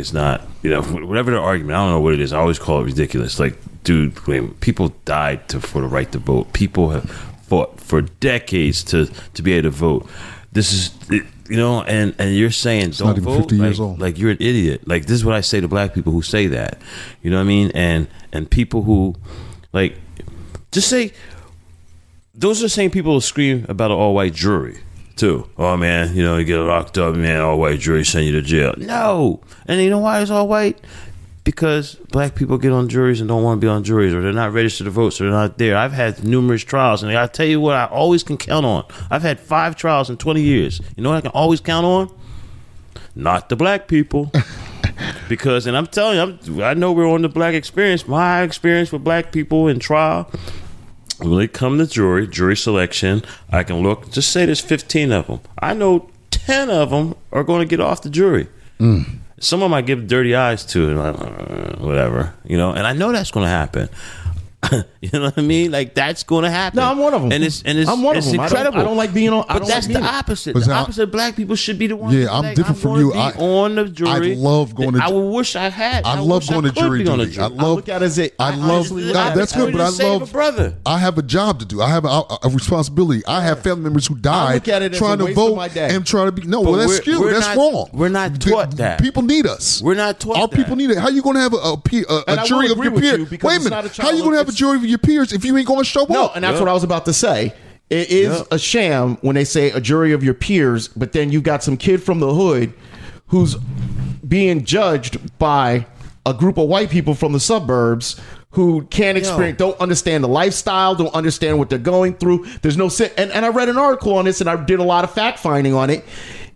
is 0.00 0.12
not, 0.12 0.42
you 0.62 0.70
know, 0.70 0.82
whatever 0.82 1.30
the 1.30 1.38
argument. 1.38 1.76
I 1.76 1.84
don't 1.84 1.90
know 1.90 2.00
what 2.00 2.14
it 2.14 2.20
is. 2.20 2.32
I 2.32 2.38
always 2.38 2.58
call 2.58 2.80
it 2.80 2.84
ridiculous. 2.84 3.38
Like, 3.38 3.56
dude, 3.84 4.18
when 4.26 4.54
people 4.54 4.88
died 5.04 5.48
to, 5.50 5.60
for 5.60 5.80
the 5.80 5.86
right 5.86 6.10
to 6.12 6.18
vote. 6.18 6.52
People 6.52 6.90
have 6.90 7.08
fought 7.50 7.80
for 7.80 8.02
decades 8.02 8.84
to 8.84 9.06
to 9.34 9.42
be 9.42 9.52
able 9.52 9.70
to 9.70 9.76
vote. 9.76 10.08
This 10.52 10.72
is, 10.72 10.90
you 11.10 11.56
know, 11.56 11.82
and 11.82 12.14
and 12.18 12.34
you're 12.34 12.50
saying 12.50 12.90
don't 12.90 13.08
not 13.08 13.18
even 13.18 13.24
vote. 13.24 13.38
50 13.40 13.56
like, 13.56 13.66
years 13.66 13.80
old. 13.80 14.00
like 14.00 14.18
you're 14.18 14.30
an 14.30 14.38
idiot. 14.40 14.86
Like 14.86 15.06
this 15.06 15.14
is 15.14 15.24
what 15.24 15.34
I 15.34 15.40
say 15.40 15.60
to 15.60 15.68
black 15.68 15.94
people 15.94 16.12
who 16.12 16.22
say 16.22 16.46
that. 16.48 16.80
You 17.22 17.30
know 17.30 17.36
what 17.36 17.42
I 17.42 17.46
mean? 17.46 17.70
And 17.74 18.08
and 18.32 18.50
people 18.50 18.82
who, 18.82 19.16
like, 19.72 19.98
just 20.72 20.88
say 20.88 21.12
those 22.34 22.60
are 22.60 22.66
the 22.66 22.68
same 22.68 22.90
people 22.90 23.12
who 23.12 23.20
scream 23.20 23.66
about 23.68 23.90
an 23.90 23.96
all 23.96 24.14
white 24.14 24.34
jury 24.34 24.78
too. 25.20 25.48
Oh 25.58 25.76
man, 25.76 26.16
you 26.16 26.22
know, 26.22 26.38
you 26.38 26.44
get 26.44 26.58
locked 26.58 26.96
up, 26.96 27.14
man, 27.14 27.40
all 27.40 27.58
white 27.58 27.78
jury 27.78 28.04
send 28.04 28.26
you 28.26 28.32
to 28.32 28.42
jail. 28.42 28.74
No. 28.78 29.40
And 29.66 29.80
you 29.80 29.90
know 29.90 29.98
why 29.98 30.20
it's 30.20 30.30
all 30.30 30.48
white? 30.48 30.80
Because 31.44 31.94
black 32.10 32.34
people 32.34 32.56
get 32.58 32.72
on 32.72 32.88
juries 32.88 33.20
and 33.20 33.28
don't 33.28 33.42
want 33.42 33.60
to 33.60 33.64
be 33.64 33.68
on 33.68 33.84
juries 33.84 34.14
or 34.14 34.22
they're 34.22 34.32
not 34.32 34.52
registered 34.52 34.86
to 34.86 34.90
vote, 34.90 35.10
so 35.10 35.24
they're 35.24 35.32
not 35.32 35.58
there. 35.58 35.76
I've 35.76 35.92
had 35.92 36.24
numerous 36.24 36.64
trials 36.64 37.02
and 37.02 37.16
I 37.16 37.26
tell 37.26 37.46
you 37.46 37.60
what 37.60 37.76
I 37.76 37.84
always 37.86 38.22
can 38.22 38.38
count 38.38 38.64
on. 38.64 38.86
I've 39.10 39.22
had 39.22 39.38
five 39.38 39.76
trials 39.76 40.08
in 40.08 40.16
twenty 40.16 40.42
years. 40.42 40.80
You 40.96 41.02
know 41.02 41.10
what 41.10 41.16
I 41.16 41.20
can 41.20 41.32
always 41.32 41.60
count 41.60 41.84
on? 41.84 42.10
Not 43.14 43.50
the 43.50 43.56
black 43.56 43.88
people. 43.88 44.32
because 45.28 45.66
and 45.66 45.76
I'm 45.76 45.86
telling 45.86 46.16
you, 46.16 46.38
I'm, 46.56 46.62
I 46.62 46.74
know 46.74 46.92
we're 46.92 47.08
on 47.08 47.22
the 47.22 47.28
black 47.28 47.54
experience. 47.54 48.08
My 48.08 48.42
experience 48.42 48.90
with 48.90 49.04
black 49.04 49.32
people 49.32 49.68
in 49.68 49.78
trial, 49.78 50.30
when 51.20 51.38
they 51.38 51.48
come 51.48 51.78
to 51.78 51.86
jury, 51.86 52.26
jury 52.26 52.56
selection, 52.56 53.22
I 53.50 53.62
can 53.62 53.82
look. 53.82 54.10
Just 54.10 54.30
say 54.32 54.46
there's 54.46 54.60
15 54.60 55.12
of 55.12 55.26
them. 55.26 55.40
I 55.58 55.74
know 55.74 56.08
10 56.30 56.70
of 56.70 56.90
them 56.90 57.14
are 57.32 57.44
going 57.44 57.60
to 57.60 57.66
get 57.66 57.80
off 57.80 58.02
the 58.02 58.10
jury. 58.10 58.48
Some 59.42 59.62
of 59.62 59.66
them 59.66 59.74
I 59.74 59.80
give 59.82 60.06
dirty 60.06 60.34
eyes 60.34 60.64
to, 60.66 60.88
and 60.88 60.98
like, 60.98 61.18
uh, 61.18 61.76
whatever, 61.84 62.34
you 62.44 62.56
know. 62.58 62.72
And 62.72 62.86
I 62.86 62.92
know 62.92 63.10
that's 63.12 63.30
going 63.30 63.44
to 63.44 63.50
happen. 63.50 63.88
you 65.00 65.08
know 65.12 65.22
what 65.22 65.38
I 65.38 65.40
mean? 65.40 65.70
Like 65.70 65.94
that's 65.94 66.22
going 66.22 66.44
to 66.44 66.50
happen. 66.50 66.76
No, 66.76 66.90
I'm 66.90 66.98
one 66.98 67.14
of 67.14 67.22
them. 67.22 67.32
and 67.32 67.42
it's 67.42 67.62
and 67.62 67.78
it's, 67.78 67.88
I'm 67.90 68.02
one 68.02 68.14
of 68.16 68.22
it's 68.22 68.30
them. 68.30 68.40
I 68.40 68.48
don't- 68.48 68.56
incredible. 68.58 68.80
I 68.80 68.84
don't 68.84 68.96
like 68.98 69.14
being 69.14 69.30
on- 69.30 69.44
I 69.48 69.54
But 69.54 69.58
don't 69.60 69.68
that's 69.68 69.86
like 69.86 69.94
the 69.94 70.00
being- 70.00 70.14
opposite. 70.14 70.52
But 70.54 70.60
The 70.64 70.68
now- 70.68 70.82
opposite. 70.82 71.06
Black 71.10 71.34
people 71.34 71.56
should 71.56 71.78
be 71.78 71.86
the 71.86 71.96
ones. 71.96 72.14
Yeah, 72.14 72.30
I'm 72.30 72.42
like, 72.42 72.56
different 72.56 72.78
from 72.78 72.90
gonna 72.92 73.04
you. 73.06 73.12
be 73.12 73.18
I- 73.18 73.30
on 73.32 73.74
the 73.76 73.84
jury. 73.88 74.32
I 74.32 74.34
love 74.36 74.74
going 74.74 74.92
to- 74.92 74.98
jury. 74.98 75.10
I 75.10 75.14
wish 75.14 75.56
I 75.56 75.70
had. 75.70 76.04
I 76.04 76.16
I 76.16 76.18
love 76.20 76.42
wish 76.42 76.50
going 76.50 76.64
to 76.64 76.68
could 76.72 76.78
jury 76.78 77.02
be 77.04 77.08
on 77.08 77.20
a 77.20 77.24
duty. 77.26 77.40
I 77.40 77.46
love. 77.46 77.76
look 77.76 77.88
at 77.88 78.02
it 78.02 78.04
as 78.04 78.18
a- 78.18 78.30
I 78.42 78.48
I 78.52 78.54
love. 78.56 78.70
honestly- 78.70 79.12
that- 79.12 79.34
that's 79.34 79.52
good, 79.56 79.72
but 79.72 79.80
I 79.80 79.84
Opportunity 79.84 79.96
save 79.96 80.16
a 80.16 80.24
love. 80.24 80.32
brother. 80.32 80.74
I 80.84 80.98
have 80.98 81.16
a 81.16 81.22
job 81.22 81.58
to 81.60 81.64
do. 81.64 81.80
I 81.80 81.88
have 81.88 82.04
a, 82.04 82.08
a 82.42 82.48
responsibility. 82.50 83.22
I 83.26 83.40
have 83.40 83.62
family 83.62 83.84
members 83.84 84.06
who 84.08 84.14
died 84.16 84.54
look 84.54 84.68
at 84.68 84.82
it 84.82 84.92
as 84.92 84.98
trying 84.98 85.18
to 85.18 85.24
waste 85.24 85.38
of 85.38 85.48
vote 85.48 85.56
my 85.56 85.68
day. 85.68 85.88
and 85.94 86.06
trying 86.06 86.26
to 86.26 86.32
be. 86.32 86.42
No, 86.46 86.62
But 86.62 86.70
well, 86.70 86.80
that's 86.80 87.06
we're- 87.06 87.12
you. 87.14 87.20
we're 87.22 87.32
That's 87.32 87.46
not- 87.46 87.56
wrong. 87.56 87.88
we're 87.94 88.08
not 88.10 88.34
The- 88.38 88.50
taught 88.50 88.76
that. 88.76 89.00
People 89.00 89.22
need 89.22 89.46
us. 89.46 89.80
We're 89.80 89.94
not 89.94 90.20
taught 90.20 90.36
Our 90.36 90.48
that. 90.48 90.54
people 90.56 90.76
need 90.76 90.90
it. 90.90 90.98
How 90.98 91.06
are 91.06 91.10
you 91.10 91.22
going 91.22 91.36
to 91.36 91.40
have 91.40 91.54
a, 91.54 91.56
a, 91.56 91.76
pe- 91.78 92.04
a, 92.08 92.22
And 92.28 92.38
a 92.38 92.42
I 92.42 92.46
jury 92.46 92.66
of 92.66 92.72
agree 92.72 92.84
your 92.84 92.92
with 92.92 93.04
you 93.04 93.10
peers? 93.16 93.28
because 93.30 93.48
Wait 93.48 93.52
a 93.54 93.56
it's 93.56 93.64
minute. 93.64 93.76
not 93.76 93.84
a 93.86 93.88
How 93.88 93.94
child 93.94 94.16
you 94.16 94.22
going 94.22 94.32
to 94.32 94.38
have 94.38 94.49
a 94.50 94.52
it's- 94.52 94.58
jury 94.58 94.76
of 94.76 94.84
your 94.84 94.98
peers 94.98 95.32
if 95.32 95.44
you 95.44 95.56
ain't 95.56 95.66
going 95.66 95.80
to 95.80 95.84
show 95.84 96.06
No, 96.08 96.26
up? 96.26 96.36
and 96.36 96.44
that's 96.44 96.54
Yeah. 96.54 96.60
what 96.60 96.68
I 96.68 96.72
was 96.74 96.84
about 96.84 97.04
to 97.06 97.12
say. 97.12 97.52
It 97.88 98.10
is 98.10 98.36
Yeah. 98.38 98.42
a 98.52 98.58
sham 98.58 99.18
when 99.20 99.34
they 99.34 99.44
say 99.44 99.70
a 99.70 99.80
jury 99.80 100.12
of 100.12 100.22
your 100.22 100.34
peers, 100.34 100.88
but 100.88 101.12
then 101.12 101.32
you've 101.32 101.42
got 101.42 101.62
some 101.64 101.76
kid 101.76 102.02
from 102.02 102.20
the 102.20 102.32
hood 102.32 102.72
who's 103.28 103.56
being 104.26 104.64
judged 104.64 105.18
by 105.38 105.86
a 106.26 106.32
group 106.34 106.58
of 106.58 106.68
white 106.68 106.90
people 106.90 107.14
from 107.14 107.32
the 107.32 107.40
suburbs 107.40 108.16
who 108.52 108.82
can't 108.90 109.16
experience, 109.16 109.58
don't 109.58 109.78
understand 109.80 110.22
the 110.24 110.28
lifestyle, 110.28 110.94
don't 110.94 111.14
understand 111.14 111.58
what 111.58 111.68
they're 111.70 111.78
going 111.78 112.14
through. 112.14 112.44
There's 112.62 112.76
no 112.76 112.88
si- 112.88 113.08
and 113.16 113.30
and 113.32 113.44
I 113.44 113.48
read 113.48 113.68
an 113.68 113.78
article 113.78 114.16
on 114.16 114.24
this, 114.24 114.40
and 114.40 114.50
I 114.50 114.56
did 114.56 114.80
a 114.80 114.84
lot 114.84 115.04
of 115.04 115.10
fact 115.12 115.38
finding 115.38 115.72
on 115.74 115.88
it. 115.90 116.04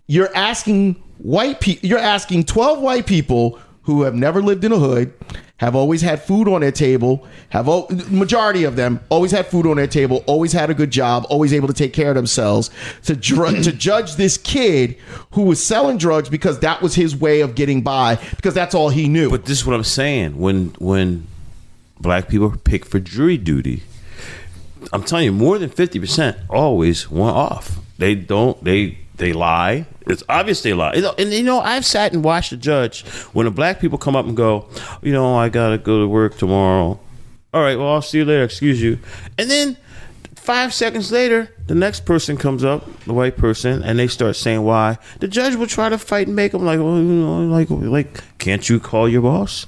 You're 0.07 0.29
asking 0.35 0.97
white 1.17 1.59
people, 1.61 1.87
you're 1.87 1.99
asking 1.99 2.43
12 2.45 2.79
white 2.79 3.05
people 3.05 3.57
who 3.85 4.03
have 4.03 4.13
never 4.15 4.41
lived 4.41 4.63
in 4.63 4.71
a 4.71 4.77
hood, 4.77 5.13
have 5.57 5.75
always 5.75 6.01
had 6.01 6.21
food 6.21 6.47
on 6.47 6.61
their 6.61 6.71
table, 6.71 7.25
have 7.49 7.67
al- 7.67 7.87
majority 8.09 8.63
of 8.65 8.75
them 8.75 8.99
always 9.09 9.31
had 9.31 9.45
food 9.47 9.65
on 9.65 9.77
their 9.77 9.87
table, 9.87 10.23
always 10.27 10.51
had 10.51 10.69
a 10.69 10.73
good 10.73 10.91
job, 10.91 11.25
always 11.29 11.53
able 11.53 11.67
to 11.67 11.73
take 11.73 11.93
care 11.93 12.09
of 12.09 12.15
themselves. 12.15 12.69
To 13.03 13.15
dr- 13.15 13.63
to 13.63 13.71
judge 13.71 14.15
this 14.15 14.37
kid 14.37 14.97
who 15.31 15.43
was 15.43 15.63
selling 15.63 15.97
drugs 15.97 16.29
because 16.29 16.59
that 16.59 16.81
was 16.81 16.95
his 16.95 17.15
way 17.15 17.41
of 17.41 17.55
getting 17.55 17.81
by 17.81 18.15
because 18.35 18.53
that's 18.53 18.75
all 18.75 18.89
he 18.89 19.07
knew. 19.07 19.29
But 19.29 19.45
this 19.45 19.59
is 19.59 19.65
what 19.65 19.75
I'm 19.75 19.83
saying. 19.83 20.37
When 20.37 20.75
when 20.79 21.27
black 22.01 22.27
people 22.27 22.53
pick 22.63 22.85
for 22.85 22.99
jury 22.99 23.37
duty, 23.37 23.83
I'm 24.91 25.03
telling 25.03 25.25
you, 25.25 25.31
more 25.31 25.57
than 25.57 25.69
fifty 25.69 25.99
percent 25.99 26.37
always 26.49 27.09
want 27.09 27.37
off. 27.37 27.79
They 27.97 28.15
don't. 28.15 28.61
They 28.63 28.97
they 29.17 29.33
lie. 29.33 29.85
It's 30.07 30.23
obvious 30.29 30.61
they 30.61 30.73
lie. 30.73 30.93
You 30.93 31.01
know, 31.01 31.15
And 31.17 31.31
you 31.31 31.43
know, 31.43 31.59
I've 31.59 31.85
sat 31.85 32.13
and 32.13 32.23
watched 32.23 32.51
a 32.51 32.57
judge 32.57 33.05
when 33.33 33.45
the 33.45 33.51
black 33.51 33.79
people 33.79 33.97
come 33.97 34.15
up 34.15 34.25
and 34.25 34.35
go, 34.35 34.67
you 35.01 35.11
know, 35.13 35.35
I 35.35 35.49
gotta 35.49 35.77
go 35.77 36.01
to 36.01 36.07
work 36.07 36.37
tomorrow. 36.37 36.99
All 37.53 37.61
right, 37.61 37.77
well, 37.77 37.93
I'll 37.93 38.01
see 38.01 38.17
you 38.19 38.25
later. 38.25 38.43
Excuse 38.43 38.81
you. 38.81 38.99
And 39.37 39.49
then 39.49 39.77
five 40.35 40.73
seconds 40.73 41.11
later, 41.11 41.49
the 41.67 41.75
next 41.75 42.05
person 42.05 42.37
comes 42.37 42.63
up, 42.63 42.85
the 43.03 43.13
white 43.13 43.37
person, 43.37 43.81
and 43.81 43.97
they 43.97 44.07
start 44.07 44.35
saying 44.35 44.61
why. 44.63 44.97
The 45.19 45.27
judge 45.27 45.55
will 45.55 45.67
try 45.67 45.89
to 45.89 45.97
fight 45.97 46.27
and 46.27 46.35
make 46.35 46.51
them 46.51 46.65
like, 46.65 46.79
well, 46.79 46.97
you 46.97 47.03
know, 47.03 47.45
like, 47.45 47.69
like, 47.69 48.37
can't 48.37 48.67
you 48.69 48.79
call 48.79 49.09
your 49.09 49.21
boss? 49.21 49.65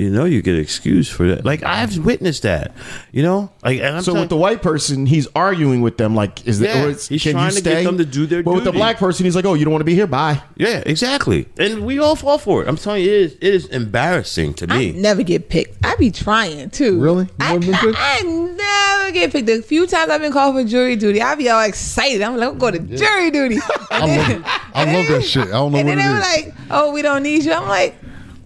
You 0.00 0.08
know, 0.08 0.24
you 0.24 0.40
get 0.40 0.56
excused 0.58 1.12
for 1.12 1.28
that. 1.28 1.44
Like 1.44 1.62
I've 1.62 1.98
witnessed 1.98 2.44
that. 2.44 2.72
You 3.12 3.22
know, 3.22 3.52
like, 3.62 3.80
and 3.80 3.96
I'm 3.96 4.02
so 4.02 4.12
telling- 4.12 4.20
with 4.22 4.30
the 4.30 4.36
white 4.36 4.62
person, 4.62 5.04
he's 5.04 5.28
arguing 5.36 5.82
with 5.82 5.98
them 5.98 6.14
like, 6.14 6.46
is 6.46 6.58
Yeah, 6.58 6.86
that? 6.86 7.02
He's 7.02 7.22
can 7.22 7.32
trying 7.32 7.50
you 7.50 7.58
to 7.58 7.62
get 7.62 7.84
them 7.84 7.98
to 7.98 8.06
do 8.06 8.24
their 8.24 8.42
But 8.42 8.54
with 8.54 8.64
the 8.64 8.72
black 8.72 8.96
person, 8.96 9.26
he's 9.26 9.36
like, 9.36 9.44
oh, 9.44 9.52
you 9.52 9.64
don't 9.66 9.72
want 9.72 9.82
to 9.82 9.84
be 9.84 9.94
here? 9.94 10.06
Bye. 10.06 10.42
yeah, 10.56 10.82
exactly. 10.86 11.48
And 11.58 11.84
we 11.84 11.98
all 11.98 12.16
fall 12.16 12.38
for 12.38 12.62
it. 12.62 12.68
I'm 12.68 12.76
telling 12.78 13.02
you, 13.04 13.10
it 13.10 13.14
is, 13.14 13.32
it 13.34 13.54
is 13.54 13.66
embarrassing 13.66 14.54
to 14.54 14.66
I 14.70 14.78
me. 14.78 14.92
never 14.92 15.22
get 15.22 15.50
picked. 15.50 15.84
I 15.84 15.96
be 15.96 16.10
trying 16.10 16.70
too. 16.70 16.98
Really? 16.98 17.24
You 17.24 17.30
I, 17.40 17.56
never? 17.58 17.92
I 17.94 18.22
never 18.22 19.12
get 19.12 19.32
picked. 19.32 19.48
The 19.48 19.60
few 19.60 19.86
times 19.86 20.10
I've 20.10 20.22
been 20.22 20.32
called 20.32 20.54
for 20.54 20.64
jury 20.64 20.96
duty, 20.96 21.20
I 21.20 21.34
be 21.34 21.50
all 21.50 21.60
excited. 21.62 22.22
I'm 22.22 22.36
like, 22.38 22.48
I'm 22.48 22.58
going 22.58 22.72
to 22.88 22.96
jury 22.96 23.30
duty. 23.30 23.58
I 23.90 24.06
love, 24.06 24.42
I 24.72 24.84
love 24.94 25.08
that 25.08 25.22
shit. 25.24 25.48
I 25.48 25.50
don't 25.50 25.72
know 25.72 25.78
what 25.78 25.86
it 25.86 25.88
is. 25.88 25.88
and 25.88 25.88
what 25.88 25.96
then 25.96 25.98
it 25.98 26.02
they 26.02 26.08
were 26.08 26.20
like, 26.46 26.54
"Oh, 26.70 26.92
we 26.92 27.02
don't 27.02 27.22
need 27.22 27.44
you." 27.44 27.52
I'm 27.52 27.68
like, 27.68 27.96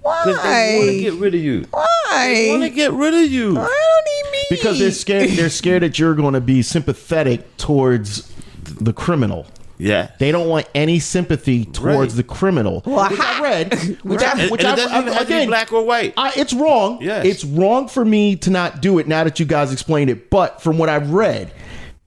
Because 0.05 0.43
they 0.43 0.77
want 0.79 0.91
to 0.91 1.01
get 1.01 1.15
rid 1.15 1.35
of 1.35 1.41
you. 1.41 1.67
Why? 1.71 1.87
They 2.35 2.51
want 2.51 2.63
to 2.63 2.71
get 2.71 2.93
rid 2.93 3.15
of 3.15 3.31
you. 3.31 3.51
I 3.53 3.55
don't 3.55 4.05
need 4.27 4.33
me." 4.33 4.45
Because 4.51 4.79
they're 4.79 4.91
scared. 4.93 5.31
They're 5.31 5.49
scared 5.51 5.83
that 5.83 5.99
you're 5.99 6.15
going 6.15 6.35
to 6.35 6.41
be 6.41 6.63
sympathetic 6.63 7.57
towards 7.57 8.31
the 8.63 8.93
criminal. 8.93 9.47
Yeah. 9.79 10.11
They 10.21 10.31
don't 10.31 10.49
want 10.49 10.69
any 10.75 11.01
sympathy 11.01 11.65
towards 11.65 12.13
Right. 12.15 12.17
the 12.19 12.23
criminal. 12.23 12.83
Well, 12.87 13.11
which 13.11 13.19
ha- 13.19 13.39
I 13.41 13.43
read. 13.43 13.75
Which 14.05 14.21
Right. 14.21 14.37
I, 14.37 14.41
And- 14.43 14.51
which 14.53 14.61
and 14.61 14.69
I, 14.69 14.73
it 14.73 14.77
doesn't 14.77 14.97
even 14.99 15.09
I- 15.09 15.13
have 15.17 15.27
to 15.27 15.35
again, 15.35 15.49
black 15.49 15.73
or 15.73 15.85
white. 15.85 16.15
I, 16.17 16.33
it's 16.37 16.53
wrong. 16.53 16.99
Yes. 17.03 17.25
It's 17.27 17.45
wrong 17.45 17.89
for 17.89 18.05
me 18.05 18.37
to 18.37 18.51
not 18.51 18.81
do 18.83 18.99
it 18.99 19.09
now 19.09 19.25
that 19.25 19.41
you 19.41 19.47
guys 19.47 19.73
explained 19.73 20.11
it. 20.11 20.31
But 20.31 20.63
from 20.63 20.79
what 20.79 20.89
I've 20.89 21.11
read, 21.11 21.51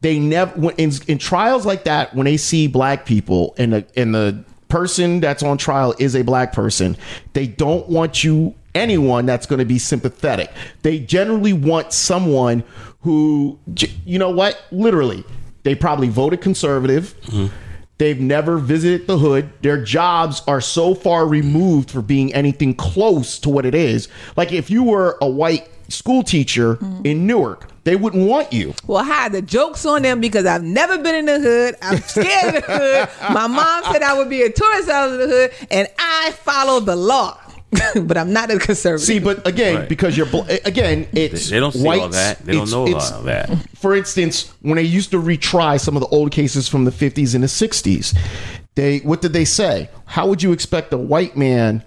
they 0.01 0.17
never 0.17 0.51
when, 0.59 0.75
in, 0.75 0.91
in 1.07 1.17
trials 1.17 1.65
like 1.65 1.83
that 1.83 2.15
when 2.15 2.25
they 2.25 2.37
see 2.37 2.67
black 2.67 3.05
people 3.05 3.53
and 3.57 3.73
the 3.73 3.85
and 3.97 4.13
the 4.15 4.45
person 4.69 5.19
that's 5.19 5.43
on 5.43 5.57
trial 5.57 5.95
is 5.99 6.15
a 6.15 6.23
black 6.23 6.53
person, 6.53 6.97
they 7.33 7.47
don't 7.47 7.87
want 7.89 8.23
you 8.23 8.55
anyone 8.75 9.25
that's 9.25 9.45
going 9.45 9.59
to 9.59 9.65
be 9.65 9.79
sympathetic. 9.79 10.51
They 10.83 10.99
generally 10.99 11.53
want 11.53 11.93
someone 11.93 12.63
who 13.01 13.59
you 14.05 14.19
know 14.19 14.29
what? 14.29 14.61
Literally, 14.71 15.23
they 15.63 15.75
probably 15.75 16.09
voted 16.09 16.41
conservative. 16.41 17.19
Mm-hmm. 17.23 17.53
They've 17.97 18.19
never 18.19 18.57
visited 18.57 19.07
the 19.07 19.17
hood. 19.17 19.49
Their 19.63 19.83
jobs 19.83 20.43
are 20.47 20.61
so 20.61 20.93
far 20.93 21.27
removed 21.27 21.89
for 21.89 22.03
being 22.03 22.31
anything 22.33 22.75
close 22.75 23.39
to 23.39 23.49
what 23.49 23.65
it 23.65 23.73
is. 23.73 24.07
Like 24.35 24.51
if 24.51 24.69
you 24.69 24.83
were 24.83 25.17
a 25.19 25.27
white 25.27 25.67
school 25.89 26.21
teacher 26.21 26.75
mm-hmm. 26.75 27.05
in 27.05 27.25
Newark, 27.25 27.69
they 27.87 27.95
wouldn't 27.95 28.27
want 28.27 28.51
you. 28.51 28.73
Well, 28.85 29.03
hi, 29.03 29.29
the 29.29 29.41
joke's 29.41 29.85
on 29.85 30.01
them 30.01 30.19
because 30.19 30.45
I've 30.45 30.61
never 30.63 30.97
been 30.97 31.15
in 31.15 31.25
the 31.25 31.39
hood. 31.39 31.75
I'm 31.81 31.99
scared 32.01 32.55
of 32.55 32.65
the 32.65 32.71
hood. 32.77 33.33
My 33.33 33.47
mom 33.47 33.83
said 33.93 34.03
I 34.03 34.13
would 34.17 34.29
be 34.29 34.41
a 34.41 34.51
tourist 34.51 34.89
out 34.89 35.09
of 35.13 35.17
the 35.19 35.27
hood, 35.27 35.51
and 35.71 35.87
I 35.97 36.31
follow 36.43 36.81
the 36.81 36.97
law. 36.97 37.39
but 38.03 38.17
I'm 38.17 38.31
not 38.33 38.49
a 38.51 38.59
conservative. 38.59 39.05
See, 39.05 39.19
but 39.19 39.45
again, 39.47 39.75
Right. 39.75 39.89
because 39.89 40.15
you're 40.17 40.25
bl- 40.25 40.43
again, 40.65 41.07
it's 41.13 41.49
They 41.49 41.59
don't 41.59 41.73
see 41.73 41.85
all 41.87 42.09
that. 42.09 42.39
They 42.45 42.53
don't 42.53 42.63
it's- 42.63 42.71
know 42.71 42.87
it's- 42.87 43.11
all 43.11 43.23
that. 43.23 43.49
For 43.75 43.95
instance, 43.95 44.51
when 44.61 44.75
they 44.77 44.83
used 44.83 45.11
to 45.11 45.21
retry 45.21 45.79
some 45.79 45.95
of 45.97 46.01
the 46.01 46.07
old 46.07 46.31
cases 46.31 46.67
from 46.69 46.85
the 46.85 46.91
50s 46.91 47.35
and 47.35 47.43
the 47.43 47.47
60s, 47.49 48.13
they 48.75 48.99
what 48.99 49.21
did 49.21 49.33
they 49.33 49.43
say? 49.45 49.89
How 50.05 50.27
would 50.27 50.41
you 50.43 50.51
expect 50.53 50.91
a 50.93 50.97
white 50.97 51.35
man 51.37 51.83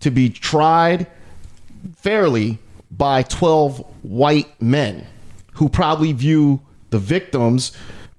to 0.00 0.10
be 0.10 0.30
tried 0.30 1.06
fairly 1.96 2.58
by 2.90 3.22
12 3.22 3.78
white 4.02 4.48
men 4.62 5.04
who 5.54 5.68
probably 5.68 6.12
view 6.12 6.60
the 6.90 6.98
victims 6.98 7.72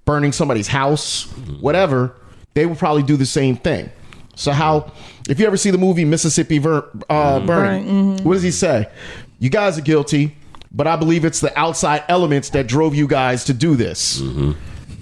burning 0.06 0.32
somebody's 0.32 0.68
house, 0.68 1.24
whatever, 1.60 2.16
they 2.54 2.66
will 2.66 2.76
probably 2.76 3.04
do 3.04 3.18
the 3.18 3.26
same 3.26 3.56
thing. 3.56 3.90
So 4.36 4.52
how 4.52 4.92
if 5.30 5.40
you 5.40 5.48
ever 5.48 5.58
see 5.58 5.72
the 5.72 5.78
movie 5.78 6.06
Mississippi 6.06 6.58
Ver, 6.58 6.78
uh, 7.10 7.38
mm-hmm. 7.38 7.46
Burning, 7.46 7.86
mm-hmm. 7.86 8.28
what 8.28 8.36
does 8.36 8.44
he 8.44 8.52
say? 8.52 8.88
You 9.40 9.50
guys 9.50 9.78
are 9.78 9.82
guilty, 9.82 10.36
but 10.72 10.88
I 10.88 10.96
believe 10.96 11.26
it's 11.26 11.40
the 11.40 11.58
outside 11.58 12.04
elements 12.08 12.50
that 12.52 12.68
drove 12.68 12.96
you 12.96 13.08
guys 13.08 13.46
to 13.46 13.54
do 13.54 13.76
this. 13.76 14.22
Mm-hmm. 14.22 14.52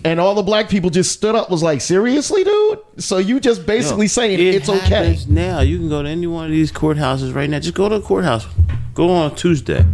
And 0.06 0.20
all 0.20 0.36
the 0.36 0.44
black 0.44 0.70
people 0.70 0.90
just 0.90 1.14
stood 1.14 1.34
up, 1.34 1.50
was 1.50 1.64
like, 1.64 1.80
seriously, 1.80 2.44
dude? 2.44 2.80
So 2.98 3.20
you 3.20 3.40
just 3.40 3.66
basically 3.66 4.06
Yo, 4.06 4.10
saying 4.10 4.40
it 4.40 4.56
it's 4.56 4.68
okay. 4.68 5.18
Now 5.30 5.62
you 5.62 5.78
can 5.78 5.88
go 5.88 6.04
to 6.04 6.10
any 6.10 6.28
one 6.28 6.46
of 6.46 6.52
these 6.52 6.72
courthouses 6.72 7.34
right 7.34 7.50
now. 7.50 7.60
Just 7.60 7.74
go 7.74 7.88
to 7.88 7.96
a 7.96 8.02
courthouse. 8.02 8.46
Go 8.94 9.10
on 9.10 9.36
Tuesday. 9.36 9.86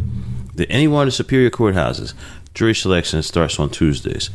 The, 0.59 0.69
any 0.69 0.87
one 0.87 1.03
of 1.03 1.07
the 1.07 1.11
superior 1.13 1.49
courthouses. 1.49 2.13
Jury 2.53 2.75
selection 2.75 3.23
starts 3.23 3.59
on 3.59 3.69
Tuesdays. 3.69 4.29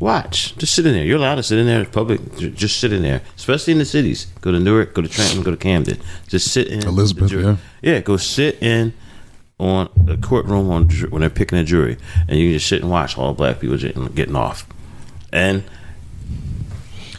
Watch. 0.00 0.56
Just 0.56 0.74
sit 0.74 0.86
in 0.86 0.94
there. 0.94 1.04
You're 1.04 1.18
allowed 1.18 1.34
to 1.34 1.42
sit 1.42 1.58
in 1.58 1.66
there 1.66 1.80
in 1.80 1.86
public. 1.86 2.36
Just 2.38 2.80
sit 2.80 2.92
in 2.92 3.02
there, 3.02 3.20
especially 3.36 3.74
in 3.74 3.78
the 3.78 3.84
cities. 3.84 4.26
Go 4.40 4.52
to 4.52 4.58
Newark. 4.58 4.94
Go 4.94 5.02
to 5.02 5.08
Trenton. 5.08 5.42
Go 5.42 5.50
to 5.50 5.56
Camden. 5.56 5.98
Just 6.28 6.50
sit 6.50 6.68
in 6.68 6.86
Elizabeth, 6.86 7.28
jury. 7.28 7.58
yeah. 7.82 8.00
Go 8.00 8.16
sit 8.16 8.62
in 8.62 8.94
on 9.58 9.88
the 9.96 10.16
courtroom 10.16 10.70
on 10.70 10.88
when 11.10 11.20
they're 11.20 11.30
picking 11.30 11.58
a 11.58 11.64
jury, 11.64 11.96
and 12.28 12.38
you 12.38 12.48
can 12.48 12.54
just 12.54 12.68
sit 12.68 12.82
and 12.82 12.90
watch 12.90 13.16
all 13.16 13.32
the 13.32 13.36
black 13.36 13.60
people 13.60 13.76
getting, 13.76 14.06
getting 14.08 14.36
off, 14.36 14.66
and 15.32 15.64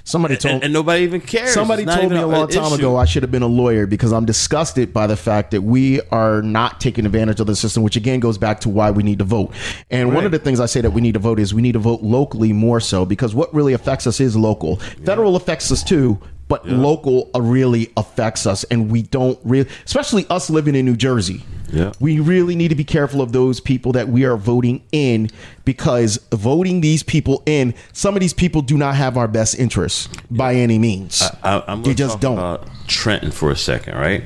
Somebody 0.07 0.38
told 0.38 0.56
and, 0.56 0.63
and 0.63 0.74
nobody 0.74 1.04
even 1.04 1.19
cares. 1.19 1.54
Somebody 1.54 1.83
told 1.83 2.12
me 2.12 2.18
a 2.18 2.25
long 2.25 2.48
time 2.48 2.68
issue. 2.68 2.75
ago 2.75 2.95
I 2.95 3.04
should 3.04 3.24
have 3.24 3.31
been 3.31 3.42
a 3.42 3.48
lawyer 3.48 3.86
because 3.86 4.13
I'm 4.13 4.24
disgusted 4.24 4.94
by 4.94 5.06
the 5.06 5.18
fact 5.18 5.51
that 5.51 5.63
we 5.63 6.00
are 6.12 6.42
not 6.42 6.80
taking 6.80 7.06
advantage 7.06 7.42
of 7.42 7.48
the 7.48 7.57
system, 7.57 7.83
which 7.83 7.98
again 7.98 8.21
goes 8.21 8.38
back 8.38 8.62
to 8.62 8.69
why 8.69 8.89
we 8.89 9.04
need 9.04 9.19
to 9.19 9.25
vote. 9.25 9.54
And 9.92 10.15
one 10.15 10.24
of 10.25 10.31
the 10.31 10.39
things 10.39 10.62
I 10.62 10.65
say 10.65 10.80
that 10.80 10.92
we 10.92 11.01
need 11.01 11.15
to 11.15 11.19
vote 11.19 11.39
is 11.39 11.54
we 11.54 11.62
need 11.62 11.74
to 11.74 11.80
vote 11.80 12.04
locally 12.04 12.54
more 12.54 12.80
so 12.80 13.06
because 13.06 13.36
what 13.36 13.54
really 13.54 13.74
affects 13.74 14.07
us 14.07 14.21
is 14.21 14.38
local. 14.38 14.77
Federal 15.04 15.36
affects 15.36 15.74
us 15.74 15.83
too, 15.83 16.18
but 16.48 16.65
local 16.65 17.30
uh, 17.36 17.42
really 17.42 17.92
affects 17.98 18.45
us, 18.48 18.63
and 18.65 18.89
we 18.89 19.01
don't 19.01 19.38
really, 19.44 19.69
especially 19.86 20.25
us 20.30 20.50
living 20.50 20.75
in 20.75 20.86
New 20.86 20.95
Jersey. 20.95 21.44
Yeah. 21.69 21.91
We 21.99 22.19
really 22.19 22.55
need 22.55 22.69
to 22.69 22.75
be 22.75 22.83
careful 22.83 23.21
of 23.21 23.33
those 23.33 23.59
people 23.59 23.91
that 23.91 24.07
we 24.07 24.23
are 24.23 24.37
voting 24.37 24.83
in 24.91 25.29
because 25.65 26.17
voting 26.31 26.81
these 26.81 27.03
people 27.03 27.43
in, 27.45 27.73
some 27.91 28.15
of 28.15 28.21
these 28.21 28.33
people 28.33 28.61
do 28.61 28.77
not 28.77 28.95
have 28.95 29.17
our 29.17 29.27
best 29.27 29.59
interests 29.59 30.07
by 30.31 30.55
any 30.55 30.79
means. 30.79 31.21
I, 31.43 31.63
I'm 31.67 31.83
They 31.83 31.93
just 31.93 32.13
talk 32.13 32.21
don't. 32.21 32.37
About 32.37 32.67
Trenton 32.87 33.31
for 33.31 33.51
a 33.51 33.55
second, 33.57 33.95
right? 33.95 34.23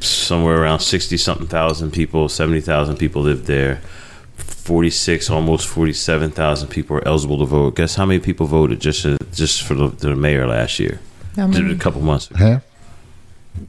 Somewhere 0.00 0.62
around 0.62 0.80
sixty 0.80 1.16
something 1.16 1.46
thousand 1.46 1.92
people, 1.92 2.28
seventy 2.28 2.60
thousand 2.60 2.96
people 2.96 3.22
live 3.22 3.46
there. 3.46 3.80
Forty 4.36 4.90
six, 4.90 5.28
almost 5.30 5.66
forty 5.66 5.92
seven 5.92 6.30
thousand 6.30 6.68
people 6.68 6.96
are 6.96 7.06
eligible 7.06 7.38
to 7.38 7.44
vote. 7.44 7.76
Guess 7.76 7.96
how 7.96 8.06
many 8.06 8.20
people 8.20 8.46
voted 8.46 8.80
just 8.80 9.04
uh, 9.04 9.16
just 9.32 9.62
for 9.62 9.74
the, 9.74 9.88
the 9.88 10.14
mayor 10.14 10.46
last 10.46 10.78
year? 10.78 11.00
How 11.36 11.46
many? 11.46 11.72
A 11.72 11.76
couple 11.76 12.00
months 12.00 12.30
ago. 12.30 12.38
Half? 12.38 12.64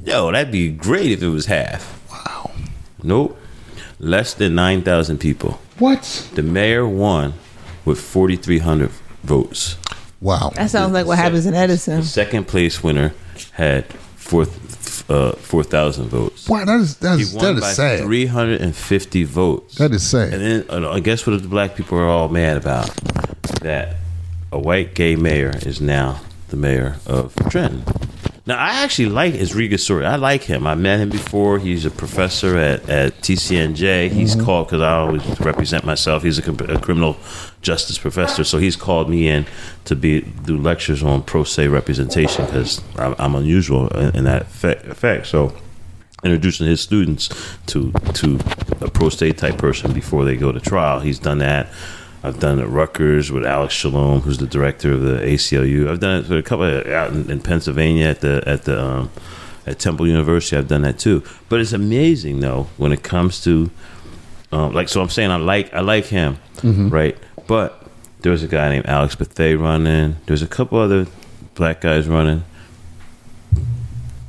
Yo, 0.05 0.31
that'd 0.31 0.51
be 0.51 0.69
great 0.69 1.11
if 1.11 1.21
it 1.21 1.27
was 1.29 1.47
half. 1.47 1.99
Wow. 2.25 2.51
Nope. 3.03 3.39
Less 3.99 4.33
than 4.33 4.55
nine 4.55 4.81
thousand 4.81 5.19
people. 5.19 5.59
What? 5.79 6.29
The 6.35 6.43
mayor 6.43 6.87
won 6.87 7.33
with 7.85 7.99
forty 7.99 8.35
three 8.35 8.59
hundred 8.59 8.91
votes. 9.23 9.77
Wow. 10.21 10.51
That 10.55 10.69
sounds 10.69 10.93
like 10.93 11.05
what 11.05 11.17
happens 11.17 11.45
in 11.45 11.53
Edison. 11.53 11.97
The 12.01 12.05
second 12.05 12.47
place 12.47 12.83
winner 12.83 13.13
had 13.53 13.85
four 14.15 14.43
uh, 15.09 15.33
four 15.33 15.63
thousand 15.63 16.07
votes. 16.09 16.47
Wow, 16.47 16.65
that 16.65 16.79
is 16.79 16.97
that 16.97 17.17
He 17.17 17.23
is 17.23 17.33
won 17.33 17.45
that 17.45 17.55
is 17.55 17.61
by 17.61 17.71
sad. 17.73 17.99
three 18.01 18.25
hundred 18.25 18.61
and 18.61 18.75
fifty 18.75 19.23
votes. 19.23 19.75
That 19.75 19.91
is 19.91 20.03
sad. 20.03 20.33
And 20.33 20.41
then 20.41 20.83
uh, 20.83 20.89
I 20.91 20.99
guess 20.99 21.25
what 21.27 21.41
the 21.41 21.47
black 21.47 21.75
people 21.75 21.97
are 21.97 22.07
all 22.07 22.29
mad 22.29 22.57
about 22.57 22.87
that 23.61 23.97
a 24.51 24.59
white 24.59 24.93
gay 24.95 25.15
mayor 25.15 25.51
is 25.65 25.81
now 25.81 26.21
the 26.49 26.55
mayor 26.57 26.97
of 27.05 27.33
Trenton. 27.49 27.83
Now 28.45 28.57
I 28.57 28.83
actually 28.83 29.07
like 29.07 29.33
his 29.35 29.55
Riga 29.55 29.77
story. 29.77 30.05
I 30.05 30.17
like 30.17 30.43
him. 30.43 30.67
I 30.67 30.75
met 30.75 30.99
him 30.99 31.09
before. 31.09 31.59
He's 31.59 31.85
a 31.85 31.91
professor 31.91 32.57
at, 32.57 32.89
at 32.89 33.13
TCNJ. 33.21 34.09
He's 34.09 34.35
Mm-hmm. 34.35 34.45
called 34.45 34.67
because 34.67 34.81
I 34.81 34.95
always 34.97 35.39
represent 35.39 35.85
myself. 35.85 36.23
He's 36.23 36.39
a, 36.45 36.51
a 36.51 36.79
criminal 36.79 37.15
justice 37.61 37.97
professor, 37.97 38.43
so 38.43 38.57
he's 38.57 38.75
called 38.75 39.09
me 39.09 39.29
in 39.29 39.45
to 39.85 39.95
be 39.95 40.21
do 40.21 40.57
lectures 40.57 41.01
on 41.03 41.23
pro 41.23 41.43
se 41.45 41.67
representation 41.69 42.45
because 42.45 42.81
I'm, 42.97 43.15
I'm 43.17 43.35
unusual 43.35 43.87
in, 43.97 44.15
in 44.17 44.23
that 44.25 44.41
effect, 44.43 44.85
effect. 44.87 45.27
So 45.27 45.55
introducing 46.23 46.67
his 46.67 46.81
students 46.81 47.29
to 47.67 47.91
to 48.13 48.39
a 48.81 48.89
pro 48.89 49.07
se 49.09 49.33
type 49.33 49.57
person 49.57 49.93
before 49.93 50.25
they 50.25 50.35
go 50.35 50.51
to 50.51 50.59
trial. 50.59 50.99
He's 50.99 51.19
done 51.19 51.37
that. 51.37 51.69
I've 52.23 52.39
done 52.39 52.59
it 52.59 52.63
at 52.63 52.69
Rutgers 52.69 53.31
with 53.31 53.45
Alex 53.45 53.73
Shalom, 53.73 54.21
who's 54.21 54.37
the 54.37 54.47
director 54.47 54.93
of 54.93 55.01
the 55.01 55.17
ACLU. 55.17 55.89
I've 55.89 55.99
done 55.99 56.21
it 56.21 56.25
for 56.25 56.37
a 56.37 56.43
couple 56.43 56.65
of, 56.65 56.87
out 56.87 57.11
in, 57.11 57.29
in 57.29 57.41
Pennsylvania 57.41 58.07
at 58.07 58.21
the 58.21 58.41
at 58.47 58.63
the 58.63 58.81
um, 58.81 59.11
at 59.67 59.79
Temple 59.79 60.07
University. 60.07 60.55
I've 60.55 60.67
done 60.69 60.83
that 60.83 60.99
too. 60.99 61.21
But 61.49 61.59
it's 61.59 61.73
amazing 61.73 62.39
though 62.39 62.67
when 62.77 62.91
it 62.93 63.03
comes 63.03 63.43
to 63.43 63.69
um, 64.53 64.73
like 64.73 64.87
so. 64.87 65.01
I'm 65.01 65.09
saying 65.09 65.31
I 65.31 65.35
like 65.35 65.73
I 65.73 65.81
like 65.81 66.05
him, 66.05 66.37
right? 66.89 67.17
But 67.45 67.85
there 68.21 68.31
was 68.31 68.41
a 68.41 68.47
guy 68.47 68.69
named 68.69 68.85
Alex 68.85 69.15
Bethea 69.15 69.57
running. 69.57 70.15
There's 70.25 70.41
a 70.41 70.47
couple 70.47 70.79
other 70.79 71.07
black 71.55 71.81
guys 71.81 72.07
running. 72.07 72.43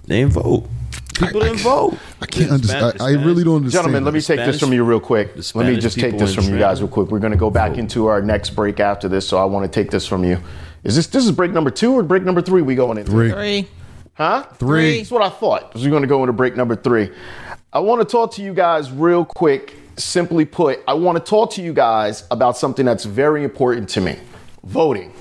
They 0.06 0.20
didn't 0.20 0.32
vote. 0.32 0.68
People 1.14 1.42
I- 1.42 1.46
didn't 1.46 1.60
vote. 1.60 1.98
I 2.20 2.26
can't 2.26 2.50
understand. 2.50 2.96
I, 3.00 3.04
I 3.04 3.10
really 3.12 3.44
don't 3.44 3.56
understand. 3.56 3.84
Gentlemen, 3.84 4.04
let 4.04 4.14
me 4.14 4.20
take 4.20 4.38
this 4.38 4.58
from 4.58 4.72
you 4.72 4.84
real 4.84 5.00
quick. 5.00 5.34
Let 5.54 5.66
me 5.66 5.76
just 5.78 5.98
take 5.98 6.18
this 6.18 6.34
from 6.34 6.44
you 6.44 6.58
guys 6.58 6.80
real 6.80 6.88
quick. 6.88 7.08
We're 7.10 7.18
going 7.20 7.32
to 7.32 7.38
go 7.38 7.50
back 7.50 7.78
into 7.78 8.06
our 8.06 8.20
next 8.20 8.50
break 8.50 8.80
after 8.80 9.08
this, 9.08 9.26
so 9.26 9.38
I 9.38 9.44
want 9.44 9.70
to 9.70 9.80
take 9.82 9.90
this 9.90 10.06
from 10.06 10.24
you. 10.24 10.38
Is 10.82 10.96
this 10.96 11.06
this 11.06 11.24
is 11.24 11.32
break 11.32 11.50
number 11.52 11.70
two 11.70 11.92
or 11.94 12.02
break 12.02 12.24
number 12.24 12.42
three? 12.42 12.60
We 12.62 12.74
going 12.74 12.98
into 12.98 13.10
Three. 13.10 13.30
Three. 13.30 13.68
huh? 14.14 14.42
Three. 14.58 14.98
That's 14.98 15.10
what 15.10 15.22
I 15.22 15.30
thought. 15.30 15.74
We're 15.74 15.88
going 15.88 16.02
to 16.02 16.08
go 16.08 16.22
into 16.22 16.32
break 16.34 16.56
number 16.56 16.76
three. 16.76 17.10
I 17.72 17.78
want 17.78 18.00
to 18.00 18.04
talk 18.04 18.32
to 18.34 18.42
you 18.42 18.52
guys 18.52 18.90
real 18.90 19.24
quick. 19.24 19.76
Simply 19.96 20.44
put, 20.44 20.80
I 20.88 20.94
want 20.94 21.16
to 21.18 21.22
talk 21.24 21.52
to 21.52 21.62
you 21.62 21.72
guys 21.72 22.26
about 22.32 22.56
something 22.56 22.84
that's 22.84 23.04
very 23.04 23.44
important 23.44 23.88
to 23.90 24.00
me: 24.00 24.18
voting. 24.64 25.12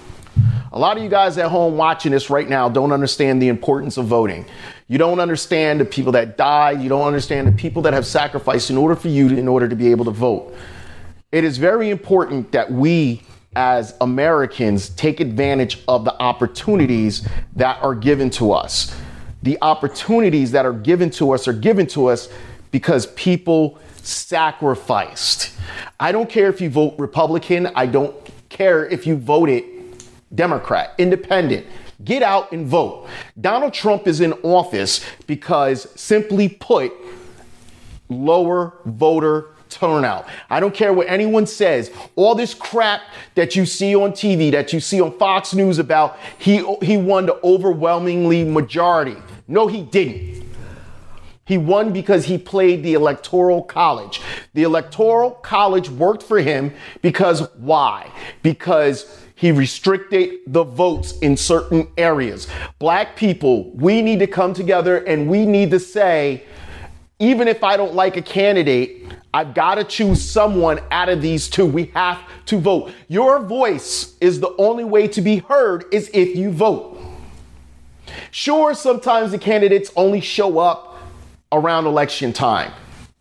A 0.73 0.79
lot 0.79 0.97
of 0.97 1.03
you 1.03 1.09
guys 1.09 1.37
at 1.37 1.51
home 1.51 1.77
watching 1.77 2.11
this 2.11 2.31
right 2.31 2.49
now 2.49 2.67
don't 2.67 2.91
understand 2.91 3.39
the 3.39 3.47
importance 3.47 3.97
of 3.97 4.07
voting. 4.07 4.43
You 4.87 4.97
don't 4.97 5.19
understand 5.19 5.79
the 5.79 5.85
people 5.85 6.13
that 6.13 6.35
died. 6.35 6.81
You 6.81 6.89
don't 6.89 7.05
understand 7.05 7.47
the 7.47 7.51
people 7.51 7.83
that 7.83 7.93
have 7.93 8.07
sacrificed 8.07 8.71
in 8.71 8.77
order 8.77 8.95
for 8.95 9.07
you 9.07 9.29
to, 9.29 9.37
in 9.37 9.47
order 9.47 9.69
to 9.69 9.75
be 9.75 9.91
able 9.91 10.03
to 10.05 10.11
vote. 10.11 10.51
It 11.31 11.43
is 11.43 11.59
very 11.59 11.91
important 11.91 12.51
that 12.53 12.71
we 12.71 13.21
as 13.55 13.93
Americans 14.01 14.89
take 14.89 15.19
advantage 15.19 15.83
of 15.87 16.05
the 16.05 16.19
opportunities 16.19 17.27
that 17.55 17.79
are 17.83 17.93
given 17.93 18.31
to 18.31 18.51
us. 18.51 18.99
The 19.43 19.59
opportunities 19.61 20.51
that 20.53 20.65
are 20.65 20.73
given 20.73 21.11
to 21.11 21.33
us 21.33 21.47
are 21.47 21.53
given 21.53 21.85
to 21.87 22.07
us 22.07 22.29
because 22.71 23.05
people 23.13 23.77
sacrificed. 23.97 25.51
I 25.99 26.11
don't 26.11 26.29
care 26.29 26.49
if 26.49 26.59
you 26.59 26.71
vote 26.71 26.95
Republican, 26.97 27.67
I 27.75 27.85
don't 27.85 28.15
care 28.49 28.87
if 28.87 29.05
you 29.05 29.17
voted 29.17 29.72
Democrat, 30.33 30.93
independent. 30.97 31.65
Get 32.03 32.23
out 32.23 32.51
and 32.51 32.67
vote. 32.67 33.07
Donald 33.39 33.73
Trump 33.73 34.07
is 34.07 34.19
in 34.19 34.33
office 34.43 35.05
because, 35.27 35.87
simply 35.99 36.49
put, 36.49 36.91
lower 38.09 38.73
voter 38.85 39.53
turnout. 39.69 40.27
I 40.49 40.59
don't 40.59 40.73
care 40.73 40.93
what 40.93 41.07
anyone 41.07 41.45
says. 41.47 41.91
All 42.15 42.35
this 42.35 42.53
crap 42.53 43.01
that 43.35 43.55
you 43.55 43.65
see 43.65 43.95
on 43.95 44.11
TV, 44.11 44.51
that 44.51 44.73
you 44.73 44.79
see 44.79 45.01
on 45.01 45.17
Fox 45.17 45.53
News 45.53 45.79
about 45.79 46.17
he 46.37 46.63
he 46.81 46.97
won 46.97 47.25
the 47.25 47.39
overwhelmingly 47.43 48.43
majority. 48.43 49.17
No, 49.47 49.67
he 49.67 49.81
didn't. 49.81 50.43
He 51.45 51.57
won 51.57 51.91
because 51.91 52.25
he 52.25 52.37
played 52.37 52.83
the 52.83 52.93
electoral 52.93 53.63
college. 53.63 54.21
The 54.53 54.63
electoral 54.63 55.31
college 55.31 55.89
worked 55.89 56.23
for 56.23 56.39
him 56.39 56.73
because 57.01 57.49
why? 57.55 58.11
Because 58.43 59.22
he 59.35 59.51
restricted 59.51 60.39
the 60.47 60.63
votes 60.63 61.17
in 61.19 61.35
certain 61.35 61.87
areas. 61.97 62.47
Black 62.79 63.15
people, 63.15 63.71
we 63.71 64.01
need 64.01 64.19
to 64.19 64.27
come 64.27 64.53
together 64.53 64.97
and 64.97 65.29
we 65.29 65.45
need 65.45 65.71
to 65.71 65.79
say, 65.79 66.43
even 67.19 67.47
if 67.47 67.63
I 67.63 67.77
don't 67.77 67.93
like 67.93 68.17
a 68.17 68.21
candidate, 68.21 69.05
I've 69.33 69.53
got 69.53 69.75
to 69.75 69.83
choose 69.83 70.21
someone 70.21 70.79
out 70.91 71.09
of 71.09 71.21
these 71.21 71.49
two. 71.49 71.65
We 71.65 71.85
have 71.95 72.21
to 72.45 72.59
vote. 72.59 72.91
Your 73.07 73.39
voice 73.39 74.15
is 74.21 74.39
the 74.39 74.55
only 74.57 74.83
way 74.83 75.07
to 75.09 75.21
be 75.21 75.37
heard 75.37 75.85
is 75.91 76.09
if 76.13 76.35
you 76.35 76.51
vote. 76.51 76.99
Sure, 78.29 78.73
sometimes 78.73 79.31
the 79.31 79.39
candidates 79.39 79.91
only 79.95 80.21
show 80.21 80.59
up 80.59 80.97
around 81.51 81.85
election 81.85 82.33
time. 82.33 82.71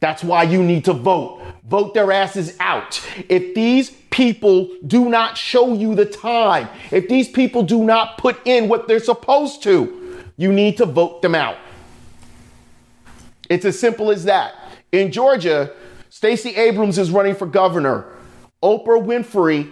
That's 0.00 0.24
why 0.24 0.42
you 0.42 0.62
need 0.62 0.84
to 0.86 0.92
vote. 0.92 1.40
Vote 1.68 1.94
their 1.94 2.10
asses 2.10 2.56
out. 2.58 3.00
If 3.28 3.54
these 3.54 3.90
people 4.10 4.68
do 4.86 5.08
not 5.08 5.38
show 5.38 5.74
you 5.74 5.94
the 5.94 6.04
time, 6.04 6.68
if 6.90 7.08
these 7.08 7.28
people 7.28 7.62
do 7.62 7.84
not 7.84 8.18
put 8.18 8.44
in 8.46 8.68
what 8.68 8.88
they're 8.88 8.98
supposed 8.98 9.62
to, 9.62 10.24
you 10.36 10.52
need 10.52 10.76
to 10.78 10.86
vote 10.86 11.22
them 11.22 11.34
out. 11.34 11.56
It's 13.48 13.64
as 13.64 13.78
simple 13.78 14.10
as 14.10 14.24
that. 14.24 14.54
In 14.90 15.12
Georgia, 15.12 15.72
Stacey 16.10 16.56
Abrams 16.56 16.98
is 16.98 17.10
running 17.10 17.34
for 17.34 17.46
governor. 17.46 18.06
Oprah 18.62 19.02
Winfrey 19.02 19.70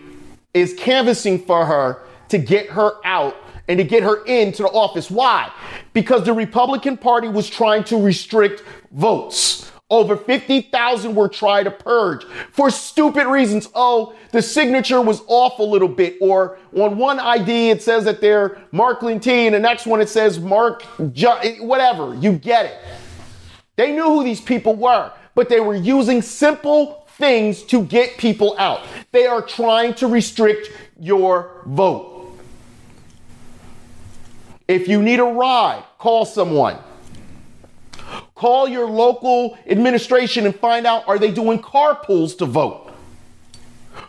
is 0.54 0.74
canvassing 0.74 1.38
for 1.38 1.66
her 1.66 2.02
to 2.28 2.38
get 2.38 2.70
her 2.70 2.92
out 3.04 3.36
and 3.68 3.78
to 3.78 3.84
get 3.84 4.02
her 4.02 4.24
into 4.24 4.62
the 4.62 4.68
office. 4.68 5.10
Why? 5.10 5.52
Because 5.92 6.24
the 6.24 6.32
Republican 6.32 6.96
Party 6.96 7.28
was 7.28 7.48
trying 7.48 7.84
to 7.84 7.96
restrict 7.96 8.62
votes. 8.90 9.70
Over 9.90 10.16
50,000 10.16 11.16
were 11.16 11.28
tried 11.28 11.64
to 11.64 11.72
purge 11.72 12.24
for 12.52 12.70
stupid 12.70 13.26
reasons. 13.26 13.68
Oh, 13.74 14.14
the 14.30 14.40
signature 14.40 15.00
was 15.00 15.20
off 15.26 15.58
a 15.58 15.64
little 15.64 15.88
bit. 15.88 16.16
Or 16.20 16.58
on 16.76 16.96
one 16.96 17.18
ID, 17.18 17.70
it 17.70 17.82
says 17.82 18.04
that 18.04 18.20
they're 18.20 18.58
Mark 18.70 19.00
T, 19.00 19.46
and 19.46 19.54
the 19.54 19.58
next 19.58 19.86
one 19.86 20.00
it 20.00 20.08
says 20.08 20.38
Mark, 20.38 20.84
jo- 21.12 21.40
whatever. 21.58 22.14
You 22.14 22.32
get 22.34 22.66
it. 22.66 22.78
They 23.74 23.92
knew 23.92 24.04
who 24.04 24.22
these 24.22 24.40
people 24.40 24.76
were, 24.76 25.10
but 25.34 25.48
they 25.48 25.58
were 25.58 25.74
using 25.74 26.22
simple 26.22 27.08
things 27.18 27.64
to 27.64 27.82
get 27.82 28.16
people 28.16 28.54
out. 28.58 28.86
They 29.10 29.26
are 29.26 29.42
trying 29.42 29.94
to 29.94 30.06
restrict 30.06 30.70
your 31.00 31.62
vote. 31.66 32.38
If 34.68 34.86
you 34.86 35.02
need 35.02 35.18
a 35.18 35.24
ride, 35.24 35.82
call 35.98 36.24
someone. 36.24 36.78
Call 38.40 38.66
your 38.66 38.86
local 38.86 39.58
administration 39.66 40.46
and 40.46 40.56
find 40.56 40.86
out 40.86 41.06
are 41.06 41.18
they 41.18 41.30
doing 41.30 41.58
carpools 41.58 42.38
to 42.38 42.46
vote? 42.46 42.90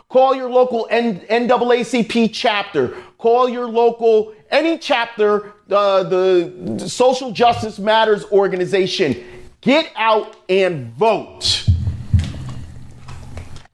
Call 0.08 0.34
your 0.34 0.48
local 0.48 0.88
N- 0.90 1.20
NAACP 1.28 2.30
chapter. 2.32 2.96
Call 3.18 3.46
your 3.46 3.66
local, 3.66 4.32
any 4.50 4.78
chapter, 4.78 5.52
uh, 5.70 6.04
the 6.04 6.82
Social 6.88 7.30
Justice 7.30 7.78
Matters 7.78 8.24
organization. 8.32 9.22
Get 9.60 9.92
out 9.96 10.34
and 10.48 10.94
vote. 10.94 11.68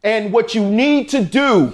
And 0.02 0.32
what 0.32 0.56
you 0.56 0.68
need 0.68 1.08
to 1.10 1.22
do 1.24 1.72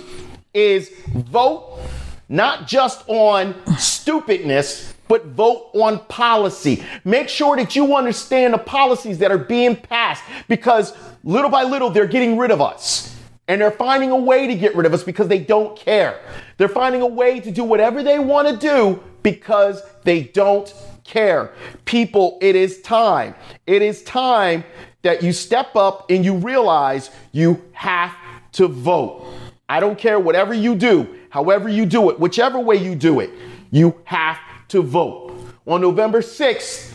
is 0.52 0.90
vote 1.08 1.80
not 2.28 2.66
just 2.66 3.02
on 3.06 3.54
stupidness, 3.78 4.93
but 5.08 5.26
vote 5.26 5.70
on 5.74 5.98
policy. 6.06 6.84
Make 7.04 7.28
sure 7.28 7.56
that 7.56 7.76
you 7.76 7.96
understand 7.96 8.54
the 8.54 8.58
policies 8.58 9.18
that 9.18 9.30
are 9.30 9.38
being 9.38 9.76
passed 9.76 10.22
because 10.48 10.96
little 11.22 11.50
by 11.50 11.62
little 11.62 11.90
they're 11.90 12.06
getting 12.06 12.38
rid 12.38 12.50
of 12.50 12.60
us. 12.60 13.10
And 13.46 13.60
they're 13.60 13.70
finding 13.70 14.10
a 14.10 14.16
way 14.16 14.46
to 14.46 14.54
get 14.54 14.74
rid 14.74 14.86
of 14.86 14.94
us 14.94 15.02
because 15.02 15.28
they 15.28 15.38
don't 15.38 15.76
care. 15.76 16.18
They're 16.56 16.68
finding 16.68 17.02
a 17.02 17.06
way 17.06 17.40
to 17.40 17.50
do 17.50 17.62
whatever 17.62 18.02
they 18.02 18.18
want 18.18 18.48
to 18.48 18.56
do 18.56 19.02
because 19.22 19.82
they 20.04 20.24
don't 20.24 20.72
care. 21.04 21.52
People, 21.84 22.38
it 22.40 22.56
is 22.56 22.80
time. 22.80 23.34
It 23.66 23.82
is 23.82 24.02
time 24.04 24.64
that 25.02 25.22
you 25.22 25.32
step 25.32 25.76
up 25.76 26.10
and 26.10 26.24
you 26.24 26.36
realize 26.36 27.10
you 27.32 27.62
have 27.72 28.14
to 28.52 28.66
vote. 28.66 29.26
I 29.68 29.80
don't 29.80 29.98
care 29.98 30.18
whatever 30.18 30.54
you 30.54 30.74
do, 30.74 31.18
however 31.30 31.68
you 31.68 31.86
do 31.86 32.10
it, 32.10 32.18
whichever 32.18 32.58
way 32.58 32.76
you 32.76 32.94
do 32.94 33.20
it, 33.20 33.30
you 33.70 34.00
have 34.04 34.38
to 34.68 34.82
vote. 34.82 35.34
On 35.66 35.80
November 35.80 36.20
6th, 36.20 36.92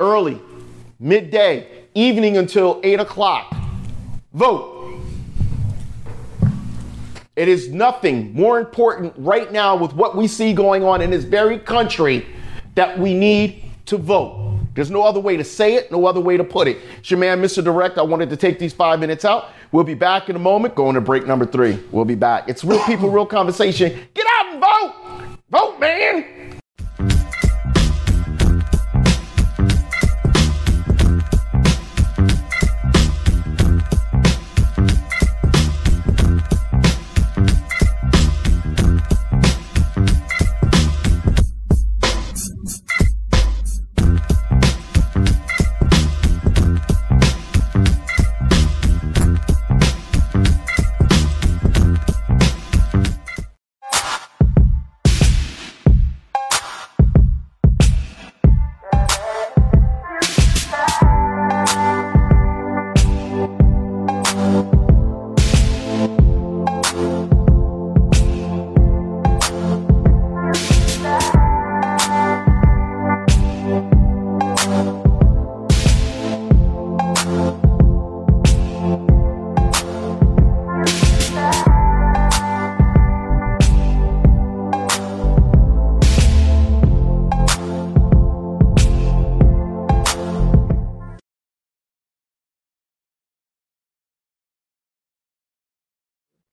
early, 0.00 0.40
midday, 0.98 1.84
evening 1.94 2.36
until 2.36 2.80
8 2.82 3.00
o'clock, 3.00 3.54
vote. 4.32 5.00
It 7.36 7.48
is 7.48 7.68
nothing 7.68 8.32
more 8.32 8.58
important 8.58 9.14
right 9.16 9.52
now 9.52 9.76
with 9.76 9.92
what 9.92 10.16
we 10.16 10.26
see 10.26 10.52
going 10.52 10.82
on 10.82 11.00
in 11.00 11.10
this 11.10 11.24
very 11.24 11.58
country 11.58 12.26
that 12.74 12.98
we 12.98 13.14
need 13.14 13.64
to 13.86 13.96
vote. 13.96 14.58
There's 14.74 14.90
no 14.90 15.02
other 15.02 15.18
way 15.18 15.36
to 15.36 15.44
say 15.44 15.74
it, 15.74 15.90
no 15.90 16.06
other 16.06 16.20
way 16.20 16.36
to 16.36 16.44
put 16.44 16.68
it. 16.68 16.78
It's 16.98 17.10
your 17.10 17.18
man, 17.18 17.42
Mr. 17.42 17.64
Direct. 17.64 17.98
I 17.98 18.02
wanted 18.02 18.30
to 18.30 18.36
take 18.36 18.58
these 18.58 18.72
five 18.72 19.00
minutes 19.00 19.24
out. 19.24 19.50
We'll 19.72 19.84
be 19.84 19.94
back 19.94 20.28
in 20.28 20.36
a 20.36 20.38
moment, 20.38 20.74
going 20.74 20.94
to 20.94 21.00
break 21.00 21.26
number 21.26 21.44
three. 21.44 21.78
We'll 21.90 22.04
be 22.04 22.14
back. 22.14 22.48
It's 22.48 22.62
real 22.64 22.82
people, 22.84 23.10
real 23.10 23.26
conversation. 23.26 24.06
Get 24.14 24.26
out 24.36 24.46
and 24.52 24.60
vote! 24.60 25.38
Vote, 25.50 25.80
man! 25.80 26.47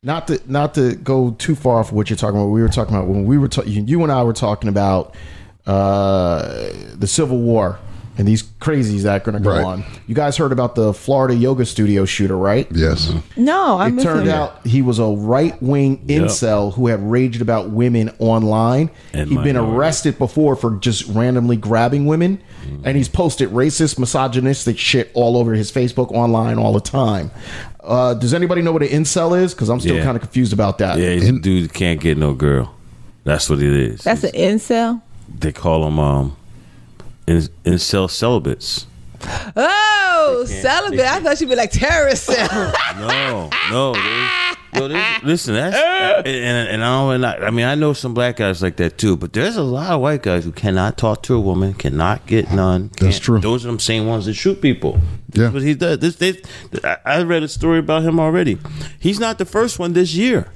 Not 0.05 0.27
to 0.27 0.39
not 0.47 0.74
to 0.75 0.95
go 0.95 1.31
too 1.31 1.55
far 1.55 1.79
off 1.79 1.91
what 1.91 2.09
you're 2.09 2.15
talking 2.17 2.38
about. 2.39 2.47
We 2.47 2.62
were 2.62 2.69
talking 2.69 2.95
about 2.95 3.07
when 3.07 3.25
we 3.25 3.38
were 3.38 3.47
talking. 3.50 3.88
You 3.88 4.03
and 4.03 4.12
I 4.12 4.24
were 4.24 4.33
talking 4.33 4.69
about 4.69 5.13
uh, 5.65 6.69
the 6.95 7.07
Civil 7.07 7.39
War 7.39 7.79
and 8.17 8.25
these 8.25 8.43
crazies 8.43 9.01
that 9.01 9.21
are 9.21 9.25
going 9.31 9.38
to 9.38 9.43
go 9.43 9.50
Right. 9.50 9.65
on. 9.65 9.83
You 10.07 10.15
guys 10.15 10.38
heard 10.38 10.53
about 10.53 10.75
the 10.75 10.93
Florida 10.93 11.35
yoga 11.35 11.65
studio 11.65 12.05
shooter, 12.05 12.38
right? 12.38 12.65
Yes. 12.71 13.12
No, 13.35 13.77
I 13.77 13.88
It 13.88 13.91
missed 13.95 14.07
turned 14.07 14.27
him. 14.29 14.33
out 14.35 14.65
he 14.65 14.81
was 14.81 15.00
a 15.00 15.05
right 15.07 15.62
wing 15.62 15.97
incel 16.07 16.74
who 16.75 16.88
had 16.88 17.01
raged 17.12 17.41
about 17.41 17.71
women 17.71 18.12
online. 18.19 18.89
And 19.12 19.27
He'd 19.29 19.35
been 19.43 19.55
minorities. 19.57 19.75
arrested 19.77 20.17
before 20.17 20.55
for 20.55 20.77
just 20.77 21.05
randomly 21.09 21.57
grabbing 21.57 22.05
women. 22.05 22.39
And 22.85 22.95
he's 22.95 23.09
posted 23.09 23.50
racist, 23.50 24.00
misogynistic 24.00 24.77
shit 24.77 25.12
all 25.13 25.35
over 25.38 25.53
his 25.53 25.69
Facebook 25.71 26.12
online 26.13 26.57
all 26.57 26.71
the 26.74 26.79
time. 26.79 27.31
Uh, 27.86 28.13
does 28.15 28.34
anybody 28.34 28.62
know 28.62 28.72
what 28.72 28.82
an 28.84 28.89
incel 28.89 29.39
is? 29.39 29.54
Because 29.54 29.70
I'm 29.70 29.80
still 29.80 29.96
Yeah. 29.96 30.04
kind 30.04 30.15
of 30.15 30.22
confused 30.22 30.54
about 30.54 30.77
that. 30.80 30.98
Yeah, 30.98 31.12
he's 31.12 31.30
a 31.30 31.39
dude 31.39 31.65
that 31.65 31.74
can't 31.74 32.00
get 32.00 32.18
no 32.18 32.34
girl. 32.34 32.74
That's 33.24 33.50
what 33.50 33.60
it 33.60 33.74
is. 33.74 34.01
That's 34.04 34.24
an 34.24 34.32
incel. 34.32 35.01
they 35.39 35.51
call 35.51 35.84
them 35.86 36.00
um, 36.00 36.36
in, 37.27 37.38
incel 37.65 38.10
celibates. 38.10 38.86
Oh, 39.56 40.46
celibate. 40.48 41.00
I 41.00 41.20
thought 41.20 41.39
you'd 41.42 41.50
be 41.50 41.56
like 41.56 41.72
terrorist 41.72 42.25
cell. 42.25 42.74
No, 42.98 43.50
no. 43.72 43.94
there's- 43.94 44.54
listen, 45.24 45.53
that's 45.53 45.75
and, 46.17 46.27
and, 46.27 46.70
and 46.70 46.84
I 46.84 47.17
don't. 47.17 47.25
I, 47.44 47.50
mean, 47.51 47.65
I 47.65 47.75
know 47.75 47.94
some 47.94 48.13
black 48.13 48.38
guys 48.38 48.62
like 48.62 48.77
that 48.77 48.98
too, 48.98 49.17
but 49.17 49.34
there's 49.34 49.58
a 49.58 49.63
lot 49.63 49.91
of 49.91 50.01
white 50.01 50.24
guys 50.24 50.44
who 50.44 50.51
cannot 50.51 50.98
talk 50.98 51.24
to 51.24 51.36
a 51.36 51.39
woman, 51.39 51.74
cannot 51.74 52.25
get 52.25 52.51
none. 52.51 52.91
That's 53.00 53.20
true. 53.20 53.39
Those 53.39 53.65
are 53.65 53.70
them 53.70 53.79
same 53.79 54.08
ones 54.08 54.25
that 54.25 54.34
shoot 54.34 54.62
people. 54.62 55.00
Yeah. 55.34 55.50
but 55.50 55.62
he 55.62 55.74
does. 55.74 56.00
This, 56.00 56.15
they, 56.15 56.41
I- 57.03 57.24
read 57.24 57.44
a 57.44 57.48
story 57.48 57.79
about 57.79 58.03
him 58.03 58.20
already. 58.20 58.60
He's 59.00 59.20
not 59.20 59.38
the 59.38 59.46
first 59.46 59.79
one 59.79 59.94
this 59.94 60.13
year 60.13 60.51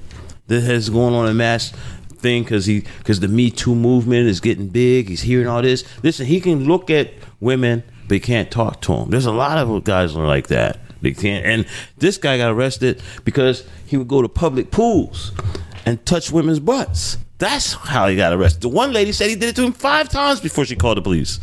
that 0.46 0.60
has 0.62 0.88
gone 0.88 1.12
on 1.12 1.28
a 1.28 1.34
mass 1.34 1.72
thing 2.20 2.42
because 2.42 2.66
he 2.66 2.80
because 2.98 3.20
the 3.20 3.28
Me 3.28 3.50
Too 3.50 3.74
movement 3.74 4.28
is 4.28 4.40
getting 4.40 4.68
big. 4.68 5.08
He's 5.08 5.22
hearing 5.22 5.46
all 5.46 5.62
this. 5.62 5.84
Listen, 6.02 6.26
he 6.26 6.40
can 6.40 6.64
look 6.64 6.90
at 6.90 7.12
women, 7.40 7.82
but 8.08 8.14
he 8.14 8.20
can't 8.20 8.50
talk 8.50 8.80
to 8.82 8.94
them. 8.94 9.10
There's 9.10 9.26
a 9.26 9.32
lot 9.32 9.58
of 9.58 9.84
guys 9.84 10.14
like 10.14 10.48
that. 10.48 10.78
They 11.02 11.12
can't. 11.12 11.44
And 11.44 11.66
this 11.98 12.18
guy 12.18 12.36
got 12.38 12.50
arrested 12.50 13.02
because 13.24 13.64
he 13.86 13.96
would 13.96 14.08
go 14.08 14.22
to 14.22 14.28
public 14.28 14.70
pools 14.70 15.32
and 15.86 16.04
touch 16.04 16.30
women's 16.30 16.60
butts. 16.60 17.18
That's 17.38 17.72
how 17.72 18.08
he 18.08 18.16
got 18.16 18.32
arrested. 18.32 18.60
The 18.60 18.68
one 18.68 18.92
lady 18.92 19.12
said 19.12 19.30
he 19.30 19.36
did 19.36 19.50
it 19.50 19.56
to 19.56 19.62
him 19.62 19.72
five 19.72 20.08
times 20.08 20.40
before 20.40 20.66
she 20.66 20.76
called 20.76 20.98
the 20.98 21.02
police. 21.02 21.40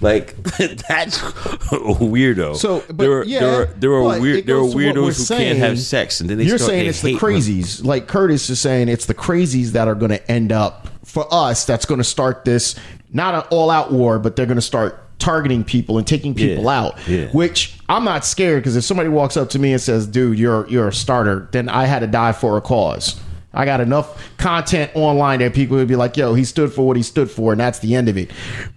Like 0.00 0.36
that's 0.42 1.18
a 1.18 1.78
weirdo. 2.02 2.56
So, 2.56 2.80
but 2.88 2.98
there 2.98 3.12
are, 3.12 3.24
yeah, 3.24 3.40
there 3.40 3.60
are, 3.62 3.66
there 3.66 3.92
are 3.92 4.20
weird 4.20 4.46
there 4.46 4.56
are 4.56 4.60
goes 4.60 4.72
to 4.72 4.76
what 4.76 4.94
we're 4.96 5.02
weirdos 5.02 5.28
who 5.28 5.36
can't 5.36 5.58
have 5.58 5.78
sex, 5.78 6.20
and 6.20 6.28
then 6.28 6.36
they 6.36 6.44
You're 6.44 6.58
start, 6.58 6.70
saying 6.70 6.86
it's 6.88 7.00
the 7.00 7.12
hate 7.12 7.22
women. 7.22 7.40
crazies. 7.40 7.84
Like 7.84 8.06
Curtis 8.06 8.50
is 8.50 8.60
saying, 8.60 8.88
it's 8.88 9.06
the 9.06 9.14
crazies 9.14 9.70
that 9.70 9.88
are 9.88 9.94
going 9.94 10.10
to 10.10 10.30
end 10.30 10.52
up 10.52 10.88
for 11.04 11.26
us. 11.32 11.64
That's 11.64 11.86
going 11.86 11.98
to 11.98 12.04
start 12.04 12.44
this 12.44 12.74
not 13.12 13.34
an 13.34 13.42
all-out 13.50 13.92
war, 13.92 14.18
but 14.18 14.36
they're 14.36 14.46
going 14.46 14.56
to 14.56 14.62
start 14.62 15.05
targeting 15.18 15.64
people 15.64 15.98
and 15.98 16.06
taking 16.06 16.34
people 16.34 16.64
Yeah, 16.64 16.70
out. 16.80 17.08
yeah. 17.08 17.26
Which 17.32 17.78
I'm 17.88 18.04
not 18.04 18.24
scared 18.24 18.62
because 18.62 18.76
if 18.76 18.84
somebody 18.84 19.08
walks 19.08 19.36
up 19.36 19.50
to 19.50 19.58
me 19.58 19.72
and 19.72 19.80
says, 19.80 20.06
"Dude, 20.06 20.38
you're 20.38 20.68
you're 20.68 20.88
a 20.88 20.92
starter," 20.92 21.48
then 21.52 21.68
I 21.68 21.84
had 21.86 22.00
to 22.00 22.06
die 22.06 22.32
for 22.32 22.56
a 22.56 22.60
cause. 22.60 23.20
I 23.54 23.64
got 23.64 23.80
enough 23.80 24.22
content 24.36 24.90
online 24.94 25.38
that 25.38 25.54
people 25.54 25.78
would 25.78 25.88
be 25.88 25.96
like, 25.96 26.18
yo, 26.18 26.34
he 26.34 26.44
stood 26.44 26.74
for 26.74 26.86
what 26.86 26.94
he 26.98 27.02
stood 27.02 27.30
for, 27.30 27.52
and 27.52 27.60
that's 27.60 27.78
the 27.78 27.94
end 27.94 28.10
of 28.10 28.18
it. 28.18 28.30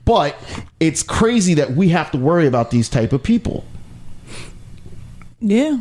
But 0.06 0.38
it's 0.80 1.04
crazy 1.04 1.54
that 1.56 1.72
we 1.72 1.90
have 1.90 2.12
to 2.12 2.18
worry 2.18 2.48
about 2.48 2.72
these 2.72 2.88
type 2.88 3.12
of 3.12 3.22
people. 3.22 3.66
Yeah. 5.42 5.80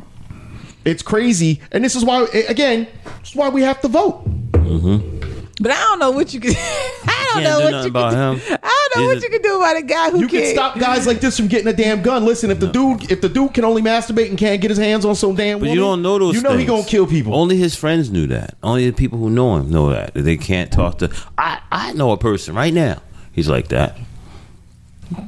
It's 0.85 1.03
crazy, 1.03 1.61
and 1.71 1.85
this 1.85 1.95
is 1.95 2.05
why 2.05 2.25
again, 2.49 2.87
this 3.21 3.31
is 3.31 3.37
why 3.37 3.49
we 3.51 3.63
have 3.63 3.81
to 3.83 3.89
vote. 3.89 4.25
Mm-hmm. 4.53 5.18
But 5.61 5.73
I 5.73 5.75
don't 5.81 5.99
know 5.99 6.11
what 6.13 6.33
you 6.33 6.41
can. 6.41 6.53
I 6.57 7.31
don't 7.35 7.43
Can't 7.43 7.45
know 7.45 7.59
do 7.59 7.65
what 7.65 7.71
nothing 7.73 7.85
you 7.85 7.91
about 7.91 8.13
can. 8.13 8.39
him. 8.39 8.59
I 8.63 8.89
don't 8.95 9.03
know 9.03 9.09
He's 9.09 9.17
what 9.17 9.19
a- 9.19 9.21
you 9.27 9.31
can 9.31 9.43
do 9.43 9.57
about 9.57 9.77
a 9.77 9.83
guy 9.83 10.11
who 10.11 10.21
You 10.21 10.29
can 10.29 10.41
can't. 10.41 10.55
stop 10.55 10.79
guys 10.79 11.07
like 11.07 11.21
this 11.21 11.37
from 11.37 11.49
getting 11.49 11.67
a 11.69 11.73
damn 11.73 12.01
gun. 12.03 12.25
Listen, 12.25 12.51
if 12.51 12.61
the 12.61 12.69
dude, 12.69 13.11
if 13.11 13.21
the 13.21 13.29
dude 13.29 13.55
can 13.55 13.65
only 13.65 13.83
masturbate 13.83 14.29
and 14.29 14.39
can't 14.39 14.61
get 14.61 14.71
his 14.71 14.79
hands 14.79 15.05
on 15.05 15.15
some 15.17 15.35
damn, 15.35 15.59
But 15.59 15.63
woman, 15.67 15.75
you 15.75 15.81
don't 15.81 16.01
know 16.03 16.19
those. 16.19 16.35
You 16.35 16.41
know 16.43 16.51
he 16.53 16.59
things. 16.59 16.71
gonna 16.71 16.85
kill 16.85 17.07
people. 17.07 17.35
Only 17.35 17.57
his 17.57 17.75
friends 17.75 18.11
knew 18.11 18.27
that. 18.29 18.55
Only 18.63 18.87
the 18.89 18.97
people 18.97 19.19
who 19.19 19.31
know 19.31 19.57
him 19.57 19.69
know 19.71 19.91
that. 19.91 20.15
That 20.15 20.23
They 20.23 20.37
can't 20.37 20.71
talk 20.73 20.99
to. 20.99 21.11
I 21.37 21.61
I 21.73 21.93
know 21.93 22.13
a 22.13 22.17
person 22.19 22.55
right 22.55 22.73
now. 22.73 23.03
He's 23.33 23.49
like 23.49 23.69
that. 23.69 23.97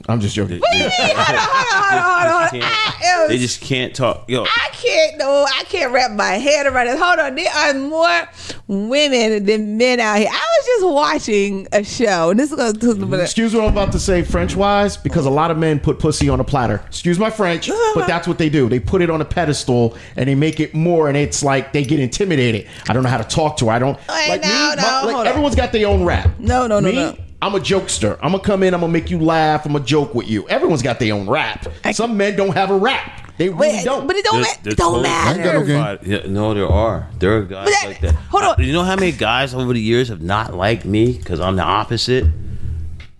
I'm 0.08 0.20
just 0.20 0.34
joking. 0.34 0.60
hold 0.64 0.82
on, 0.82 0.90
hold 0.90 2.02
on, 2.02 2.30
hold 2.30 2.42
on. 2.42 2.48
They 2.52 2.60
I, 2.62 3.26
They 3.28 3.38
just 3.38 3.60
can't 3.60 3.94
talk. 3.94 4.28
Yo, 4.28 4.42
I 4.44 4.68
can't 4.72 5.18
no, 5.18 5.46
I 5.48 5.64
can't 5.64 5.92
wrap 5.92 6.10
my 6.12 6.32
head 6.32 6.66
around 6.66 6.88
it. 6.88 6.98
Hold 6.98 7.18
on, 7.18 7.34
there 7.34 7.50
are 7.52 7.74
more 7.74 8.28
women 8.66 9.44
than 9.44 9.76
men 9.78 10.00
out 10.00 10.18
here. 10.18 10.28
I 10.30 10.32
was 10.34 10.66
just 10.66 10.86
watching 10.94 11.66
a 11.72 11.82
show, 11.84 12.30
and 12.30 12.38
this 12.40 12.50
is 12.50 12.56
going 12.56 12.74
to 12.74 13.20
Excuse 13.22 13.54
what 13.54 13.64
I'm 13.64 13.72
about 13.72 13.92
to 13.92 14.00
say, 14.00 14.22
French 14.22 14.56
wise, 14.56 14.96
because 14.96 15.26
a 15.26 15.30
lot 15.30 15.50
of 15.50 15.58
men 15.58 15.80
put 15.80 15.98
pussy 15.98 16.28
on 16.28 16.40
a 16.40 16.44
platter. 16.44 16.82
Excuse 16.86 17.18
my 17.18 17.30
French, 17.30 17.68
but 17.94 18.06
that's 18.06 18.26
what 18.28 18.38
they 18.38 18.48
do. 18.48 18.68
They 18.68 18.80
put 18.80 19.02
it 19.02 19.10
on 19.10 19.20
a 19.20 19.24
pedestal 19.24 19.96
and 20.16 20.28
they 20.28 20.34
make 20.34 20.60
it 20.60 20.74
more, 20.74 21.08
and 21.08 21.16
it's 21.16 21.42
like 21.42 21.72
they 21.72 21.84
get 21.84 22.00
intimidated. 22.00 22.68
I 22.88 22.92
don't 22.92 23.02
know 23.02 23.08
how 23.10 23.18
to 23.18 23.24
talk 23.24 23.56
to 23.58 23.66
her. 23.66 23.72
I 23.72 23.78
don't 23.78 23.98
Hey, 24.00 24.28
like 24.28 24.42
no, 24.42 24.48
me. 24.48 24.54
no, 24.54 24.82
my- 24.82 25.02
like 25.02 25.14
hold 25.14 25.14
on. 25.14 25.26
everyone's 25.26 25.54
got 25.56 25.72
their 25.72 25.86
own 25.88 26.04
rap. 26.04 26.30
No, 26.38 26.66
no, 26.66 26.80
no, 26.80 26.88
me, 26.88 26.94
no. 26.96 27.16
I'm 27.42 27.54
a 27.54 27.58
jokester. 27.58 28.18
I'm 28.22 28.32
gonna 28.32 28.42
come 28.42 28.62
in. 28.62 28.74
I'm 28.74 28.80
gonna 28.80 28.92
make 28.92 29.10
you 29.10 29.18
laugh. 29.18 29.64
I'm 29.64 29.72
gonna 29.72 29.84
joke 29.84 30.14
with 30.14 30.28
you. 30.28 30.46
Everyone's 30.48 30.82
got 30.82 30.98
their 30.98 31.14
own 31.14 31.28
rap. 31.28 31.66
Some 31.92 32.16
men 32.16 32.36
don't 32.36 32.54
have 32.54 32.70
a 32.70 32.76
rap. 32.76 33.32
They 33.38 33.48
really 33.48 33.68
Wait, 33.76 33.84
don't. 33.86 34.06
but 34.06 34.16
it 34.16 34.24
don't, 34.24 34.42
They're- 34.42 34.42
ma- 34.42 34.62
they're 34.62 34.72
it 34.74 34.76
don't 34.76 34.86
totally 34.88 35.02
matter. 35.08 35.64
got 35.64 36.02
no 36.04 36.08
Yeah, 36.16 36.26
no, 36.26 36.52
there 36.52 36.68
are. 36.68 37.08
There 37.18 37.38
are 37.38 37.42
guys 37.44 37.64
But 37.64 37.70
that- 37.70 37.86
like 37.86 38.00
that. 38.02 38.14
hold 38.14 38.44
on. 38.44 38.54
I- 38.58 38.62
you 38.62 38.74
know 38.74 38.82
how 38.82 38.96
many 38.96 39.12
guys 39.12 39.54
over 39.54 39.72
the 39.72 39.80
years 39.80 40.08
have 40.08 40.20
not 40.20 40.52
liked 40.54 40.84
me 40.84 41.12
because 41.12 41.40
I'm 41.40 41.56
the 41.56 41.62
opposite? 41.62 42.26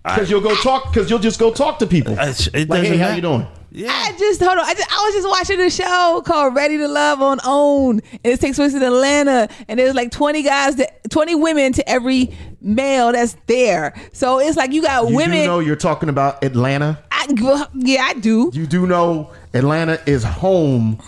Because 0.03 0.29
you'll 0.29 0.41
go 0.41 0.53
talk. 0.55 0.93
Because 0.93 1.09
you'll 1.09 1.17
just 1.19 1.39
go 1.39 1.51
talk 1.51 1.79
to 1.79 1.87
people. 1.87 2.19
I- 2.19 2.27
it 2.29 2.53
like, 2.53 2.67
doesn't 2.67 2.85
hey, 2.85 2.97
how 2.97 3.05
matter. 3.05 3.15
you 3.15 3.21
doing? 3.21 3.47
Yeah. 3.71 3.89
I 3.89 4.11
just 4.17 4.41
hold 4.41 4.57
on. 4.57 4.65
I, 4.65 4.73
just, 4.73 4.91
I 4.91 5.05
was 5.05 5.13
just 5.13 5.27
watching 5.27 5.61
a 5.61 5.69
show 5.69 6.21
called 6.25 6.55
Ready 6.55 6.77
to 6.77 6.87
Love 6.87 7.21
on 7.21 7.39
OWN, 7.43 8.01
and 8.11 8.33
it 8.33 8.39
takes 8.41 8.57
place 8.57 8.73
in 8.73 8.83
Atlanta. 8.83 9.47
And 9.67 9.79
there's 9.79 9.95
like 9.95 10.11
20 10.11 10.43
guys, 10.43 10.75
that, 10.75 11.09
20 11.09 11.35
women 11.35 11.73
to 11.73 11.89
every 11.89 12.35
male 12.59 13.11
that's 13.13 13.37
there. 13.47 13.93
So 14.11 14.39
it's 14.39 14.57
like 14.57 14.73
you 14.73 14.81
got 14.81 15.09
You 15.09 15.15
women. 15.15 15.39
do 15.41 15.45
know 15.47 15.59
you're 15.59 15.75
talking 15.75 16.09
about 16.09 16.43
Atlanta. 16.43 17.01
I, 17.11 17.27
yeah, 17.75 18.03
I 18.03 18.13
do. 18.15 18.51
You 18.53 18.67
do 18.67 18.85
know 18.85 19.31
Atlanta 19.53 19.99
is 20.05 20.23
home 20.23 20.99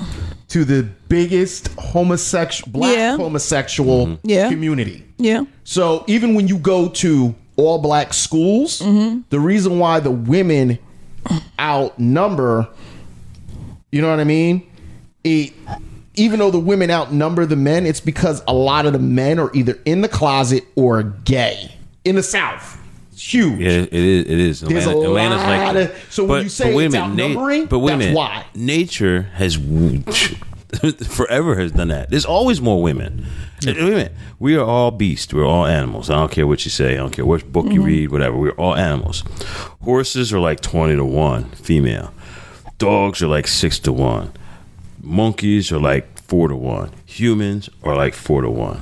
to 0.50 0.64
the 0.64 0.84
biggest 1.10 1.68
homosexual 1.80 2.72
black 2.72 2.96
Yeah. 2.96 3.18
homosexual 3.18 4.08
mm-hmm. 4.08 4.30
Yeah. 4.30 4.50
community. 4.50 5.04
Yeah. 5.18 5.44
So 5.64 6.04
even 6.08 6.34
when 6.36 6.48
you 6.48 6.58
go 6.58 6.90
to 6.90 7.36
all 7.56 7.80
black 7.80 8.14
schools, 8.14 8.80
mm-hmm. 8.80 9.22
the 9.30 9.40
reason 9.40 9.80
why 9.80 10.00
the 10.00 10.12
women 10.12 10.80
outnumber, 11.60 12.68
you 13.92 14.02
know 14.02 14.10
what 14.10 14.20
I 14.20 14.24
mean? 14.24 14.70
It, 15.24 15.54
even 16.16 16.40
though 16.40 16.52
the 16.52 16.60
women 16.60 16.92
outnumber 16.92 17.46
the 17.46 17.56
men, 17.56 17.86
it's 17.86 18.00
because 18.00 18.44
a 18.48 18.54
lot 18.54 18.86
of 18.86 18.94
the 18.94 19.00
men 19.00 19.40
are 19.40 19.52
either 19.56 19.80
in 19.86 20.02
the 20.02 20.10
closet 20.10 20.64
or 20.76 21.04
gay 21.04 21.76
in 22.06 22.16
the 22.16 22.24
South. 22.24 22.80
It's 23.12 23.34
huge. 23.34 23.60
Yeah, 23.60 23.70
it 23.70 23.94
is. 23.94 24.26
It 24.26 24.40
is. 24.40 24.62
There's 24.62 24.86
a 24.88 24.90
Atlanta's 24.92 25.42
lot 25.44 25.76
like. 25.76 25.90
of- 25.90 26.06
so 26.10 26.26
when 26.26 26.44
you 26.44 26.50
say 26.50 26.76
it's 26.76 26.96
outnumbering, 26.96 27.66
but 27.68 27.80
wait 27.80 27.94
a 27.94 27.98
minute. 27.98 28.16
why. 28.16 28.46
Nature 28.56 29.24
has 29.34 29.58
forever 31.08 31.56
has 31.56 31.72
done 31.72 31.90
that. 31.90 32.10
There's 32.10 32.26
always 32.26 32.62
more 32.62 32.82
women. 32.82 33.26
Wait 33.66 33.78
a 33.78 33.84
minute. 33.84 34.12
We 34.40 34.56
are 34.56 34.66
all 34.66 34.92
beasts. 34.92 35.34
We're 35.34 35.46
all 35.46 35.66
animals. 35.66 36.10
I 36.10 36.16
don't 36.16 36.32
care 36.32 36.48
what 36.48 36.66
you 36.66 36.72
say. 36.72 36.94
I 36.94 36.98
don't 36.98 37.12
care 37.12 37.26
which 37.26 37.46
book 37.46 37.66
you 37.66 37.80
mm-hmm. 37.80 37.84
read. 37.84 38.12
Whatever. 38.12 38.38
We're 38.38 38.52
all 38.52 38.76
animals. 38.76 39.24
Horses 39.82 40.34
are 40.34 40.40
like 40.40 40.62
twenty 40.62 40.96
to 40.96 41.06
one 41.06 41.46
female. 41.52 42.14
Dogs 42.78 43.22
are 43.22 43.28
like 43.28 43.48
six 43.48 43.80
to 43.80 43.94
one. 43.94 44.34
Monkeys 45.02 45.72
are 45.72 45.80
like 45.80 46.20
four 46.20 46.48
to 46.48 46.56
one. 46.56 46.92
Humans 47.06 47.70
are 47.84 47.96
like 47.96 48.14
four 48.14 48.42
to 48.42 48.50
one. 48.50 48.82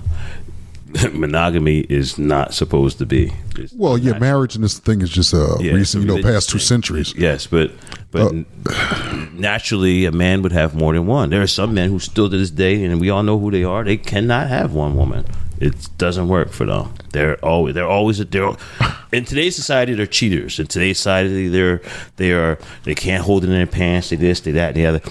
Monogamy 1.14 1.80
is 1.82 2.18
not 2.18 2.54
supposed 2.54 2.98
to 3.00 3.06
be. 3.06 3.32
It's 3.58 3.74
Well, 3.74 3.98
yeah, 3.98 4.18
marriage 4.20 4.56
and 4.56 4.64
this 4.64 4.78
thing 4.80 5.02
is 5.02 5.10
just 5.10 5.34
uh, 5.34 5.58
yeah, 5.60 5.74
recent, 5.74 6.04
you 6.06 6.08
know, 6.16 6.22
past 6.22 6.50
two 6.50 6.58
thing. 6.58 6.66
centuries. 6.66 7.14
Yes, 7.16 7.48
but 7.48 7.72
but 8.12 8.34
naturally, 9.34 10.06
a 10.06 10.12
man 10.12 10.42
would 10.42 10.52
have 10.52 10.76
more 10.76 10.94
than 10.94 11.08
one. 11.08 11.30
There 11.30 11.42
are 11.42 11.48
some 11.48 11.74
men 11.74 11.90
who 11.90 12.00
still 12.00 12.30
to 12.30 12.38
this 12.38 12.52
day, 12.52 12.84
and 12.84 13.00
we 13.00 13.10
all 13.10 13.24
know 13.24 13.40
who 13.40 13.52
they 13.52 13.64
are. 13.64 13.84
They 13.84 13.98
cannot 13.98 14.48
have 14.48 14.74
one 14.74 14.96
woman. 14.96 15.26
It 15.60 15.90
doesn't 15.98 16.28
work 16.28 16.52
for 16.52 16.66
them. 16.66 16.94
They're 17.12 17.36
always 17.46 17.76
they're 17.76 17.88
always 17.88 18.18
they're 18.18 18.52
in 19.12 19.26
today's 19.26 19.56
society 19.56 19.94
they're 19.94 20.08
cheaters. 20.08 20.60
In 20.60 20.66
today's 20.68 20.98
society 20.98 21.50
they're 21.50 21.82
they 22.16 22.32
are 22.32 22.58
they 22.84 22.96
can't 22.96 23.24
hold 23.24 23.44
it 23.44 23.48
in 23.48 23.54
their 23.54 23.68
pants. 23.68 24.10
They 24.10 24.16
this, 24.16 24.40
they 24.40 24.52
that, 24.54 24.74
they 24.74 24.86
other. 24.88 25.02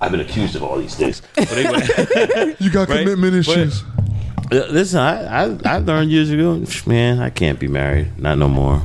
I've 0.00 0.10
been 0.10 0.20
accused 0.20 0.56
of 0.56 0.62
all 0.62 0.76
these 0.76 0.96
things. 0.96 1.22
But 1.36 1.52
anyway, 1.52 2.56
You 2.60 2.70
got 2.70 2.88
Right? 2.88 3.00
commitment 3.04 3.34
issues. 3.36 3.82
Uh, 3.82 3.86
Uh, 4.52 4.66
listen, 4.70 5.00
I, 5.00 5.44
I 5.44 5.58
I 5.64 5.78
learned 5.78 6.10
years 6.10 6.30
ago, 6.30 6.62
man, 6.86 7.20
I 7.20 7.30
can't 7.30 7.58
be 7.58 7.68
married, 7.68 8.18
not 8.18 8.38
no 8.38 8.48
more. 8.48 8.82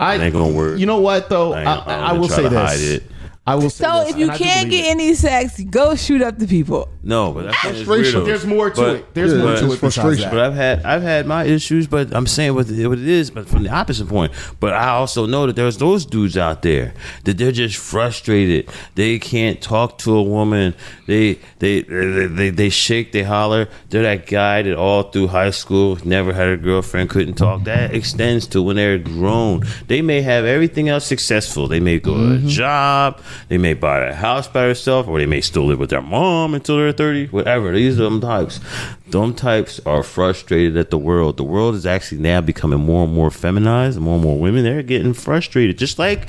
I 0.00 0.16
It 0.16 0.20
ain't 0.22 0.32
gonna 0.32 0.52
work. 0.52 0.78
You 0.78 0.86
know 0.86 1.00
what 1.00 1.28
though? 1.28 1.52
I 1.52 1.62
I, 1.62 1.74
I, 1.76 1.94
I 2.10 2.12
will 2.12 2.28
say 2.28 2.48
this. 2.48 3.02
Hide 3.48 3.54
it. 3.54 3.60
I 3.60 3.62
will 3.62 3.70
say 3.70 3.84
So 3.84 4.00
this, 4.00 4.10
if 4.10 4.16
you 4.16 4.22
and 4.24 4.32
I 4.32 4.38
do 4.38 4.44
can't 4.44 4.70
get 4.70 4.84
it. 4.84 4.88
any 4.88 5.14
sex, 5.14 5.60
go 5.70 5.94
shoot 5.96 6.22
up 6.22 6.38
the 6.38 6.46
people. 6.46 6.88
No, 7.02 7.32
but 7.32 7.44
that's 7.44 7.64
it's 7.64 7.82
frustration. 7.82 8.24
There's 8.24 8.44
more 8.46 8.70
to 8.70 8.80
But- 8.80 8.96
it. 8.96 9.14
There's 9.14 9.32
Yeah, 9.32 9.38
more 9.38 9.56
to 9.56 9.72
it. 9.72 9.78
frustration. 9.78 10.22
that. 10.24 10.30
But 10.30 10.40
I've 10.40 10.54
had 10.54 10.84
I've 10.84 11.02
had 11.02 11.26
my 11.26 11.44
issues, 11.44 11.86
but 11.86 12.14
I'm 12.14 12.26
saying 12.26 12.54
what, 12.54 12.68
it- 12.68 12.86
what 12.88 12.98
it 12.98 13.08
is, 13.08 13.30
but 13.30 13.48
from 13.48 13.62
the 13.62 13.70
opposite 13.70 14.08
point. 14.08 14.32
But 14.60 14.74
I 14.74 14.88
also 14.88 15.26
know 15.26 15.46
that 15.46 15.56
there's 15.56 15.78
those 15.78 16.04
dudes 16.04 16.36
out 16.36 16.62
there 16.62 16.92
that 17.24 17.38
they're 17.38 17.52
just 17.52 17.76
frustrated. 17.76 18.68
They 18.94 19.18
can't 19.18 19.60
talk 19.60 19.98
to 19.98 20.14
a 20.16 20.22
woman. 20.22 20.74
They 21.06 21.38
they 21.58 21.82
they 21.82 22.26
they, 22.26 22.50
they 22.50 22.68
shake, 22.68 23.12
they 23.12 23.22
holler. 23.22 23.68
They're 23.90 24.02
that 24.02 24.26
guy 24.26 24.62
that 24.62 24.76
all 24.76 25.04
through 25.04 25.28
high 25.28 25.50
school 25.50 25.98
never 26.04 26.32
had 26.32 26.48
a 26.48 26.56
girlfriend, 26.56 27.10
couldn't 27.10 27.34
talk. 27.34 27.64
That 27.64 27.94
extends 27.94 28.46
to 28.48 28.62
when 28.62 28.76
they're 28.76 28.98
grown. 28.98 29.64
They 29.86 30.02
may 30.02 30.20
have 30.22 30.44
everything 30.44 30.88
else 30.88 31.06
successful. 31.06 31.68
They 31.68 31.80
may 31.80 31.98
go 31.98 32.14
to 32.14 32.20
a 32.20 32.36
mm-hmm. 32.36 32.48
job. 32.48 33.20
They 33.48 33.58
may 33.58 33.74
buy 33.74 34.00
a 34.00 34.14
house 34.14 34.48
by 34.48 34.66
themselves, 34.66 35.08
or 35.08 35.18
they 35.18 35.26
may 35.26 35.40
still 35.40 35.64
live 35.64 35.78
with 35.78 35.90
their 35.90 36.02
mom 36.02 36.54
until 36.54 36.76
they're 36.76 36.92
30. 36.92 37.28
Whatever. 37.28 37.72
These 37.72 38.00
are 38.00 38.04
them 38.04 38.20
types. 38.20 38.60
Them 39.08 39.34
types 39.34 39.80
are 39.86 40.02
frustrated 40.02 40.76
at 40.76 40.90
the 40.90 40.98
world. 40.98 41.36
The 41.36 41.44
world 41.44 41.74
is 41.74 41.86
actually 41.86 42.20
now 42.20 42.40
becoming 42.40 42.80
more 42.80 43.04
and 43.04 43.14
more 43.14 43.30
feminized. 43.30 43.98
More 44.00 44.14
and 44.14 44.24
more 44.24 44.38
women. 44.38 44.64
They're 44.64 44.82
getting 44.82 45.14
frustrated, 45.14 45.78
just 45.78 45.98
like 45.98 46.28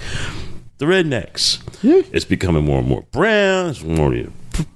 the 0.77 0.85
rednecks. 0.85 1.61
It's 2.13 2.25
becoming 2.25 2.65
more 2.65 2.79
and 2.79 2.87
more 2.87 3.03
brown. 3.11 3.69
It's 3.69 3.83
more 3.83 4.13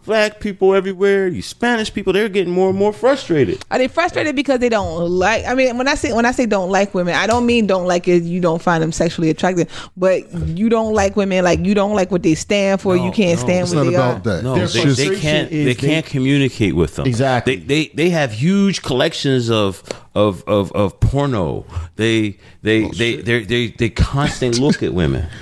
black 0.06 0.40
people 0.40 0.74
everywhere. 0.74 1.28
You 1.28 1.42
Spanish 1.42 1.94
people. 1.94 2.14
They're 2.14 2.30
getting 2.30 2.54
more 2.54 2.70
and 2.70 2.78
more 2.78 2.94
frustrated. 2.94 3.64
Are 3.72 3.78
they 3.78 3.88
frustrated 3.88 4.36
because 4.36 4.60
they 4.60 4.70
don't 4.70 5.10
like? 5.10 5.46
I 5.46 5.54
mean, 5.56 5.78
when 5.78 5.88
I 5.88 5.96
say 5.96 6.14
when 6.14 6.26
I 6.26 6.32
say 6.32 6.46
don't 6.46 6.70
like 6.70 6.94
women, 6.94 7.16
I 7.16 7.28
don't 7.28 7.46
mean 7.46 7.68
don't 7.68 7.88
like 7.88 8.08
it. 8.08 8.24
You 8.24 8.42
don't 8.42 8.62
find 8.62 8.82
them 8.84 8.92
sexually 8.92 9.30
attractive, 9.30 9.70
but 9.98 10.32
you 10.34 10.70
don't 10.70 10.94
like 10.94 11.16
women. 11.16 11.44
Like 11.44 11.60
you 11.60 11.74
don't 11.74 11.94
like 11.96 12.12
what 12.12 12.24
they 12.24 12.36
stand 12.36 12.82
for. 12.82 12.96
you 12.96 13.12
can't 13.12 13.40
no, 13.40 13.46
stand 13.46 13.64
It's 13.64 13.74
what 13.76 13.84
not 13.84 13.90
they 13.90 13.96
about 13.96 14.16
are. 14.16 14.20
that. 14.20 14.44
No, 14.44 14.56
they, 14.68 14.84
they 15.10 15.20
can't. 15.20 15.52
is 15.52 15.66
They 15.66 15.74
they- 15.74 15.76
can't 15.76 16.06
communicate 16.06 16.76
with 16.76 16.96
them. 16.96 17.06
Exactly. 17.06 17.56
They, 17.58 17.86
they 17.88 17.92
they 17.94 18.10
have 18.10 18.34
huge 18.34 18.82
collections 18.82 19.50
of 19.50 19.84
of 20.16 20.44
of, 20.48 20.72
of 20.74 21.00
porno. 21.00 21.66
They 21.96 22.38
they 22.62 22.86
oh, 22.86 22.90
they 22.90 23.18
they 23.18 23.44
they 23.44 23.68
they 23.68 23.90
constantly 23.90 24.60
look 24.62 24.84
at 24.84 24.94
women. 24.94 25.28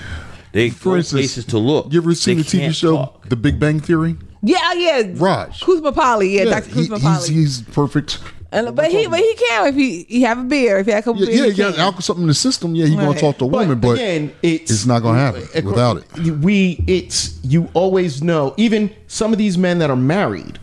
They 0.53 0.69
For 0.69 0.89
go 0.89 0.95
instance, 0.97 1.21
places 1.21 1.45
to 1.45 1.57
look. 1.57 1.93
You 1.93 2.01
ever 2.01 2.13
seen 2.13 2.35
They 2.37 2.43
the 2.43 2.57
TV 2.69 2.73
show 2.73 2.95
talk. 2.97 3.29
The 3.29 3.37
Big 3.37 3.57
Bang 3.57 3.79
Theory? 3.79 4.17
Yeah, 4.43 4.73
yeah. 4.73 5.03
Raj. 5.15 5.59
Koothrappali. 5.61 6.31
Yeah, 6.33 6.43
Yeah, 6.43 6.59
Dr. 6.59 6.65
he- 6.69 6.73
Kuzma 6.73 6.95
he's, 6.99 7.03
Polly. 7.05 7.33
he's 7.33 7.61
perfect. 7.61 8.19
And- 8.53 8.75
but 8.75 8.91
he 8.91 9.07
but 9.07 9.19
he 9.19 9.33
can 9.35 9.67
if 9.67 9.75
he 9.75 10.03
he 10.09 10.23
have 10.23 10.37
a 10.39 10.43
beer 10.43 10.79
if 10.79 10.85
he 10.85 10.91
had 10.91 10.99
a 10.99 11.03
couple 11.03 11.21
Yeah, 11.21 11.27
beers. 11.27 11.37
yeah, 11.39 11.45
he 11.45 11.51
he 11.51 11.57
got 11.57 11.71
can. 11.75 11.81
alcohol 11.83 12.01
something 12.01 12.23
in 12.23 12.27
the 12.27 12.33
system. 12.33 12.75
Yeah, 12.75 12.85
he 12.87 12.95
gonna 12.95 13.17
talk 13.17 13.37
to 13.37 13.45
a 13.45 13.47
woman, 13.47 13.79
but 13.79 13.91
again, 13.93 14.33
it's, 14.43 14.69
it's 14.71 14.85
not 14.85 15.01
gonna 15.03 15.19
happen 15.19 15.43
acro- 15.55 15.69
without 15.71 15.97
it. 15.97 16.31
We, 16.39 16.83
it's 16.85 17.39
you 17.43 17.69
always 17.73 18.21
know. 18.21 18.53
Even 18.57 18.93
some 19.07 19.31
of 19.31 19.37
these 19.37 19.57
men 19.57 19.79
that 19.79 19.89
are 19.89 19.95
married, 19.95 20.59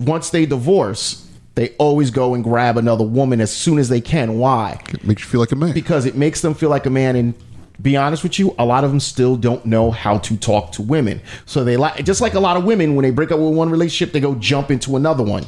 once 0.00 0.30
they 0.30 0.46
divorce, 0.46 1.26
they 1.56 1.70
always 1.78 2.10
go 2.12 2.34
and 2.34 2.44
grab 2.44 2.76
another 2.76 3.02
woman 3.04 3.40
as 3.40 3.50
soon 3.52 3.78
as 3.78 3.88
they 3.88 4.00
can. 4.00 4.38
Why? 4.38 4.80
it 4.92 5.04
makes 5.04 5.22
you 5.22 5.28
feel 5.28 5.40
like 5.40 5.50
a 5.52 5.56
man. 5.56 5.72
Because 5.72 6.06
it 6.06 6.14
makes 6.16 6.42
them 6.42 6.54
feel 6.54 6.70
like 6.70 6.86
a 6.86 6.90
man. 6.90 7.16
And 7.16 7.34
be 7.80 7.96
honest 7.96 8.22
with 8.22 8.38
you, 8.38 8.54
a 8.58 8.64
lot 8.64 8.84
of 8.84 8.90
them 8.90 9.00
still 9.00 9.36
don't 9.36 9.64
know 9.64 9.90
how 9.90 10.18
to 10.18 10.36
talk 10.36 10.72
to 10.72 10.82
women. 10.82 11.20
So 11.46 11.62
they 11.62 11.76
like 11.76 12.04
just 12.04 12.20
like 12.20 12.34
a 12.34 12.40
lot 12.40 12.56
of 12.56 12.64
women 12.64 12.96
when 12.96 13.04
they 13.04 13.10
break 13.10 13.30
up 13.30 13.38
with 13.38 13.54
one 13.54 13.70
relationship, 13.70 14.12
they 14.12 14.20
go 14.20 14.34
jump 14.34 14.70
into 14.70 14.96
another 14.96 15.22
one. 15.22 15.44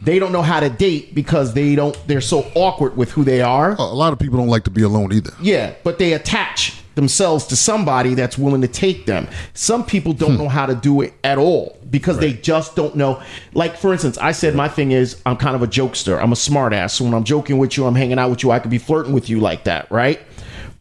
They 0.00 0.18
don't 0.18 0.32
know 0.32 0.42
how 0.42 0.60
to 0.60 0.70
date 0.70 1.14
because 1.14 1.52
they 1.52 1.74
don't. 1.74 1.96
They're 2.06 2.20
so 2.20 2.50
awkward 2.54 2.96
with 2.96 3.10
who 3.12 3.24
they 3.24 3.42
are. 3.42 3.76
Oh, 3.78 3.92
a 3.92 3.94
lot 3.94 4.12
of 4.12 4.18
people 4.18 4.38
don't 4.38 4.48
like 4.48 4.64
to 4.64 4.70
be 4.70 4.82
alone 4.82 5.12
either. 5.12 5.32
Yeah, 5.40 5.74
but 5.82 5.98
they 5.98 6.14
attach 6.14 6.80
themselves 6.94 7.46
to 7.48 7.56
somebody 7.56 8.14
that's 8.14 8.38
willing 8.38 8.62
to 8.62 8.68
take 8.68 9.04
them. 9.04 9.28
Some 9.52 9.84
people 9.84 10.12
don't 10.12 10.32
hmm. 10.32 10.44
know 10.44 10.48
how 10.48 10.66
to 10.66 10.74
do 10.74 11.00
it 11.02 11.12
at 11.22 11.38
all 11.38 11.78
because 11.90 12.18
they 12.18 12.32
just 12.32 12.76
don't 12.76 12.96
know. 12.96 13.22
Like 13.52 13.76
for 13.76 13.92
instance, 13.92 14.16
I 14.18 14.32
said 14.32 14.54
my 14.54 14.68
thing 14.68 14.92
is 14.92 15.20
I'm 15.26 15.36
kind 15.36 15.54
of 15.54 15.62
a 15.62 15.66
jokester. 15.66 16.20
I'm 16.20 16.32
a 16.32 16.36
smartass. 16.36 16.92
So 16.92 17.04
when 17.04 17.14
I'm 17.14 17.24
joking 17.24 17.58
with 17.58 17.76
you, 17.76 17.86
I'm 17.86 17.94
hanging 17.94 18.18
out 18.18 18.30
with 18.30 18.42
you, 18.42 18.50
I 18.50 18.58
could 18.58 18.70
be 18.70 18.78
flirting 18.78 19.12
with 19.12 19.28
you 19.28 19.40
like 19.40 19.64
that, 19.64 19.90
right? 19.90 20.20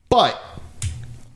But 0.09 0.39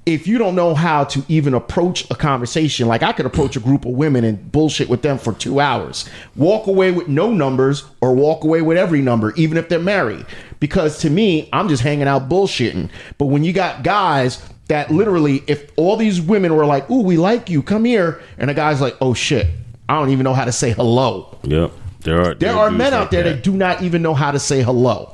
if 0.08 0.26
you 0.26 0.38
don't 0.38 0.56
know 0.56 0.74
how 0.74 1.04
to 1.04 1.22
even 1.28 1.54
approach 1.54 2.10
a 2.10 2.16
conversation, 2.16 2.88
like 2.88 3.04
I 3.04 3.12
could 3.12 3.26
approach 3.26 3.58
a 3.58 3.60
group 3.60 3.84
of 3.84 3.92
women 3.92 4.24
and 4.24 4.52
bullshit 4.54 4.88
with 4.88 5.02
them 5.02 5.18
for 5.18 5.34
two 5.34 5.60
hours, 5.60 6.10
walk 6.38 6.68
away 6.68 6.92
with 6.92 7.10
no 7.10 7.30
numbers 7.30 7.84
or 8.00 8.16
walk 8.16 8.46
away 8.46 8.62
with 8.62 8.78
every 8.78 9.02
number, 9.02 9.34
even 9.36 9.58
if 9.58 9.68
they're 9.68 9.80
married. 9.80 10.26
Because 10.62 11.00
to 11.00 11.10
me, 11.10 11.50
I'm 11.52 11.68
just 11.68 11.84
hanging 11.84 12.08
out 12.08 12.30
bullshitting. 12.30 12.90
But 13.18 13.26
when 13.26 13.44
you 13.44 13.52
got 13.52 13.84
guys 13.84 14.42
that 14.70 14.90
literally, 14.92 15.44
if 15.46 15.70
all 15.76 15.98
these 15.98 16.22
women 16.22 16.56
were 16.56 16.66
like, 16.66 16.90
ooh, 16.90 17.02
we 17.02 17.18
like 17.18 17.50
you, 17.50 17.62
come 17.62 17.84
here, 17.84 18.22
and 18.38 18.50
a 18.50 18.54
guy's 18.54 18.80
like, 18.80 18.96
oh 19.02 19.14
shit, 19.14 19.48
I 19.90 20.00
don't 20.00 20.10
even 20.12 20.24
know 20.24 20.34
how 20.34 20.46
to 20.46 20.54
say 20.54 20.72
hello. 20.72 21.38
Yep. 21.44 21.72
There 22.00 22.22
are 22.22 22.34
There 22.34 22.56
are 22.56 22.72
men 22.72 22.94
out 22.94 23.12
there 23.12 23.24
that 23.24 23.44
do 23.44 23.52
not 23.52 23.82
even 23.82 24.02
know 24.02 24.14
how 24.14 24.32
to 24.32 24.40
say 24.40 24.62
hello. 24.62 25.12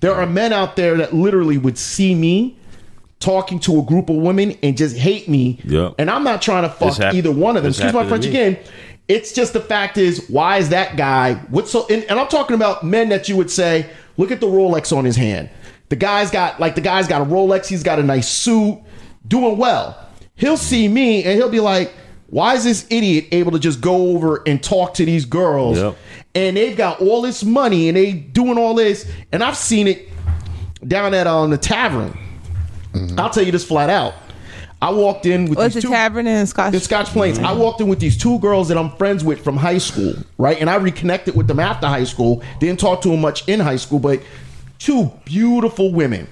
There 0.00 0.12
are 0.12 0.26
men 0.26 0.52
out 0.52 0.74
there 0.74 0.96
that 0.96 1.14
literally 1.14 1.56
would 1.56 1.78
see 1.78 2.16
me 2.16 2.56
talking 3.24 3.58
to 3.60 3.78
a 3.78 3.82
group 3.82 4.10
of 4.10 4.16
women 4.16 4.56
and 4.62 4.76
just 4.76 4.96
hate 4.96 5.28
me. 5.28 5.58
Yeah. 5.64 5.92
And 5.98 6.10
I'm 6.10 6.22
not 6.22 6.42
trying 6.42 6.64
to 6.64 6.68
fuck 6.68 6.98
hap- 6.98 7.14
either 7.14 7.32
one 7.32 7.56
of 7.56 7.62
them. 7.62 7.70
Excuse 7.70 7.92
my 7.92 8.06
French 8.06 8.26
again. 8.26 8.58
It's 9.08 9.32
just 9.32 9.54
the 9.54 9.60
fact 9.60 9.96
is, 9.96 10.28
why 10.28 10.58
is 10.58 10.68
that 10.68 10.96
guy? 10.96 11.34
What's 11.48 11.70
so? 11.70 11.86
And, 11.88 12.04
and 12.04 12.20
I'm 12.20 12.28
talking 12.28 12.54
about 12.54 12.84
men 12.84 13.08
that 13.08 13.28
you 13.28 13.36
would 13.36 13.50
say, 13.50 13.90
look 14.18 14.30
at 14.30 14.40
the 14.40 14.46
Rolex 14.46 14.96
on 14.96 15.04
his 15.04 15.16
hand. 15.16 15.48
The 15.88 15.96
guy's 15.96 16.30
got 16.30 16.60
like 16.60 16.74
the 16.74 16.80
guy's 16.80 17.08
got 17.08 17.22
a 17.22 17.24
Rolex. 17.24 17.66
He's 17.66 17.82
got 17.82 17.98
a 17.98 18.02
nice 18.02 18.28
suit, 18.28 18.82
doing 19.26 19.56
well. 19.56 19.98
He'll 20.36 20.56
see 20.56 20.88
me 20.88 21.24
and 21.24 21.34
he'll 21.36 21.50
be 21.50 21.60
like, 21.60 21.92
why 22.26 22.54
is 22.54 22.64
this 22.64 22.86
idiot 22.90 23.26
able 23.32 23.52
to 23.52 23.58
just 23.58 23.80
go 23.80 24.10
over 24.10 24.42
and 24.46 24.62
talk 24.62 24.94
to 24.94 25.04
these 25.04 25.24
girls? 25.24 25.78
Yep. 25.78 25.96
And 26.34 26.56
they've 26.56 26.76
got 26.76 27.00
all 27.00 27.22
this 27.22 27.44
money 27.44 27.88
and 27.88 27.96
they 27.96 28.12
doing 28.12 28.58
all 28.58 28.74
this. 28.74 29.10
And 29.32 29.42
I've 29.42 29.56
seen 29.56 29.86
it 29.86 30.08
down 30.86 31.14
at 31.14 31.26
um, 31.26 31.50
the 31.50 31.58
tavern. 31.58 32.18
I'll 33.18 33.30
tell 33.30 33.42
you 33.44 33.52
this 33.52 33.64
flat 33.64 33.90
out. 33.90 34.14
I 34.82 34.90
walked 34.90 35.24
in 35.24 35.46
with 35.46 35.56
What's 35.58 35.74
these 35.74 35.82
the 35.82 35.88
two 35.88 35.94
tavern 35.94 36.26
in 36.26 36.46
Scotch? 36.46 36.74
in 36.74 36.80
Scotch 36.80 37.06
Plains. 37.08 37.38
I 37.38 37.52
walked 37.52 37.80
in 37.80 37.88
with 37.88 38.00
these 38.00 38.18
two 38.18 38.38
girls 38.40 38.68
that 38.68 38.76
I'm 38.76 38.90
friends 38.96 39.24
with 39.24 39.42
from 39.42 39.56
high 39.56 39.78
school, 39.78 40.14
right? 40.36 40.58
And 40.60 40.68
I 40.68 40.74
reconnected 40.76 41.34
with 41.34 41.46
them 41.46 41.58
after 41.58 41.86
high 41.86 42.04
school. 42.04 42.42
Didn't 42.60 42.80
talk 42.80 43.00
to 43.02 43.08
them 43.08 43.20
much 43.22 43.48
in 43.48 43.60
high 43.60 43.76
school, 43.76 43.98
but 43.98 44.20
two 44.78 45.10
beautiful 45.24 45.90
women, 45.92 46.26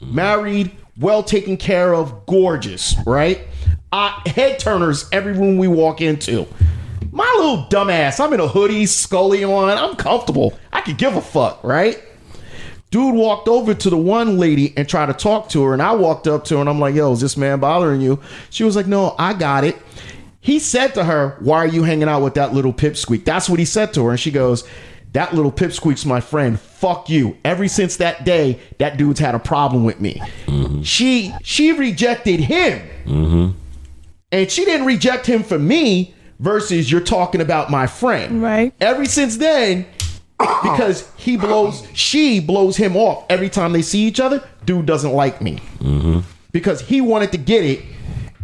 married, 0.00 0.72
well 0.98 1.22
taken 1.22 1.56
care 1.56 1.94
of, 1.94 2.26
gorgeous, 2.26 2.96
right? 3.06 3.42
Uh, 3.92 4.10
head 4.26 4.58
turners 4.58 5.08
every 5.12 5.32
room 5.32 5.56
we 5.56 5.68
walk 5.68 6.00
into. 6.00 6.46
My 7.12 7.30
little 7.36 7.66
dumbass, 7.66 8.18
I'm 8.24 8.32
in 8.32 8.40
a 8.40 8.48
hoodie, 8.48 8.86
scully 8.86 9.44
on, 9.44 9.76
I'm 9.76 9.94
comfortable. 9.96 10.58
I 10.72 10.80
could 10.80 10.96
give 10.96 11.14
a 11.14 11.20
fuck, 11.20 11.62
right? 11.62 12.02
Dude 12.92 13.14
walked 13.14 13.48
over 13.48 13.72
to 13.72 13.88
the 13.88 13.96
one 13.96 14.36
lady 14.36 14.74
and 14.76 14.86
tried 14.86 15.06
to 15.06 15.14
talk 15.14 15.48
to 15.48 15.62
her, 15.64 15.72
and 15.72 15.80
I 15.80 15.92
walked 15.92 16.28
up 16.28 16.44
to 16.44 16.56
her 16.56 16.60
and 16.60 16.68
I'm 16.68 16.78
like, 16.78 16.94
"Yo, 16.94 17.10
is 17.12 17.22
this 17.22 17.38
man 17.38 17.58
bothering 17.58 18.02
you?" 18.02 18.20
She 18.50 18.64
was 18.64 18.76
like, 18.76 18.86
"No, 18.86 19.14
I 19.18 19.32
got 19.32 19.64
it." 19.64 19.78
He 20.40 20.58
said 20.58 20.92
to 20.94 21.04
her, 21.04 21.38
"Why 21.40 21.56
are 21.56 21.66
you 21.66 21.84
hanging 21.84 22.06
out 22.06 22.20
with 22.22 22.34
that 22.34 22.52
little 22.52 22.74
pipsqueak?" 22.74 23.24
That's 23.24 23.48
what 23.48 23.58
he 23.58 23.64
said 23.64 23.94
to 23.94 24.04
her, 24.04 24.10
and 24.10 24.20
she 24.20 24.30
goes, 24.30 24.64
"That 25.14 25.34
little 25.34 25.50
pipsqueak's 25.50 26.04
my 26.04 26.20
friend. 26.20 26.60
Fuck 26.60 27.08
you." 27.08 27.38
Ever 27.46 27.66
since 27.66 27.96
that 27.96 28.26
day, 28.26 28.58
that 28.76 28.98
dude's 28.98 29.20
had 29.20 29.34
a 29.34 29.38
problem 29.38 29.84
with 29.84 29.98
me. 29.98 30.20
Mm-hmm. 30.44 30.82
She 30.82 31.34
she 31.42 31.72
rejected 31.72 32.40
him, 32.40 32.82
mm-hmm. 33.06 33.50
and 34.32 34.50
she 34.50 34.66
didn't 34.66 34.84
reject 34.86 35.24
him 35.24 35.42
for 35.42 35.58
me. 35.58 36.14
Versus 36.38 36.90
you're 36.90 37.00
talking 37.00 37.40
about 37.40 37.70
my 37.70 37.86
friend, 37.86 38.42
Right. 38.42 38.74
Ever 38.80 39.04
since 39.04 39.36
then, 39.36 39.86
because 40.62 41.10
he 41.16 41.36
blows 41.36 41.86
she 41.94 42.40
blows 42.40 42.76
him 42.76 42.96
off. 42.96 43.24
Every 43.28 43.48
time 43.48 43.72
they 43.72 43.82
see 43.82 44.06
each 44.06 44.20
other 44.20 44.46
dude 44.64 44.86
doesn't 44.86 45.12
like 45.12 45.40
me. 45.40 45.58
Mm-hmm. 45.78 46.20
Because 46.52 46.80
he 46.80 47.00
wanted 47.00 47.32
to 47.32 47.38
get 47.38 47.64
it 47.64 47.84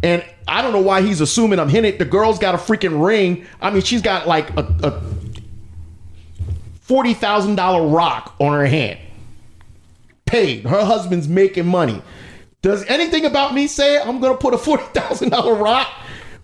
and 0.01 0.23
i 0.47 0.61
don't 0.61 0.71
know 0.71 0.81
why 0.81 1.01
he's 1.01 1.21
assuming 1.21 1.59
i'm 1.59 1.69
hitting 1.69 1.93
it. 1.93 1.99
The 1.99 2.05
girl's 2.05 2.39
got 2.39 2.55
a 2.55 2.57
freaking 2.57 3.05
ring. 3.05 3.45
I 3.61 3.69
mean 3.69 3.81
she's 3.81 4.01
got 4.01 4.27
like 4.27 4.49
a, 4.57 4.61
a 4.83 5.01
$40000 6.87 7.93
rock 7.93 8.35
on 8.39 8.53
her 8.53 8.65
hand. 8.65 8.99
Paid. 10.25 10.65
Her 10.65 10.83
husband's 10.83 11.27
making 11.27 11.67
money. 11.67 12.01
Does 12.61 12.83
anything 12.85 13.25
about 13.25 13.53
me 13.53 13.67
say 13.67 13.99
i'm 13.99 14.19
gonna 14.19 14.37
put 14.37 14.53
a 14.53 14.57
$40000 14.57 15.61
rock? 15.61 15.87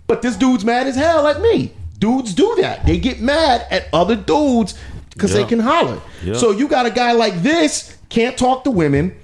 But 0.07 0.21
this 0.21 0.35
dude's 0.35 0.63
mad 0.63 0.87
as 0.87 0.95
hell 0.95 1.27
at 1.27 1.41
me. 1.41 1.73
Dudes 1.97 2.33
do 2.33 2.55
that. 2.59 2.85
They 2.85 2.97
get 2.99 3.19
mad 3.21 3.65
at 3.71 3.87
other 3.91 4.15
dudes 4.15 4.75
because 5.15 5.31
Yeah. 5.31 5.37
they 5.37 5.45
can 5.45 5.59
holler. 5.59 5.99
Yeah. 6.23 6.35
so 6.35 6.51
you 6.51 6.67
got 6.67 6.85
a 6.85 6.91
guy 6.91 7.13
like 7.13 7.41
this 7.41 7.95
can't 8.09 8.37
talk 8.37 8.63
to 8.65 8.71
women. 8.71 9.15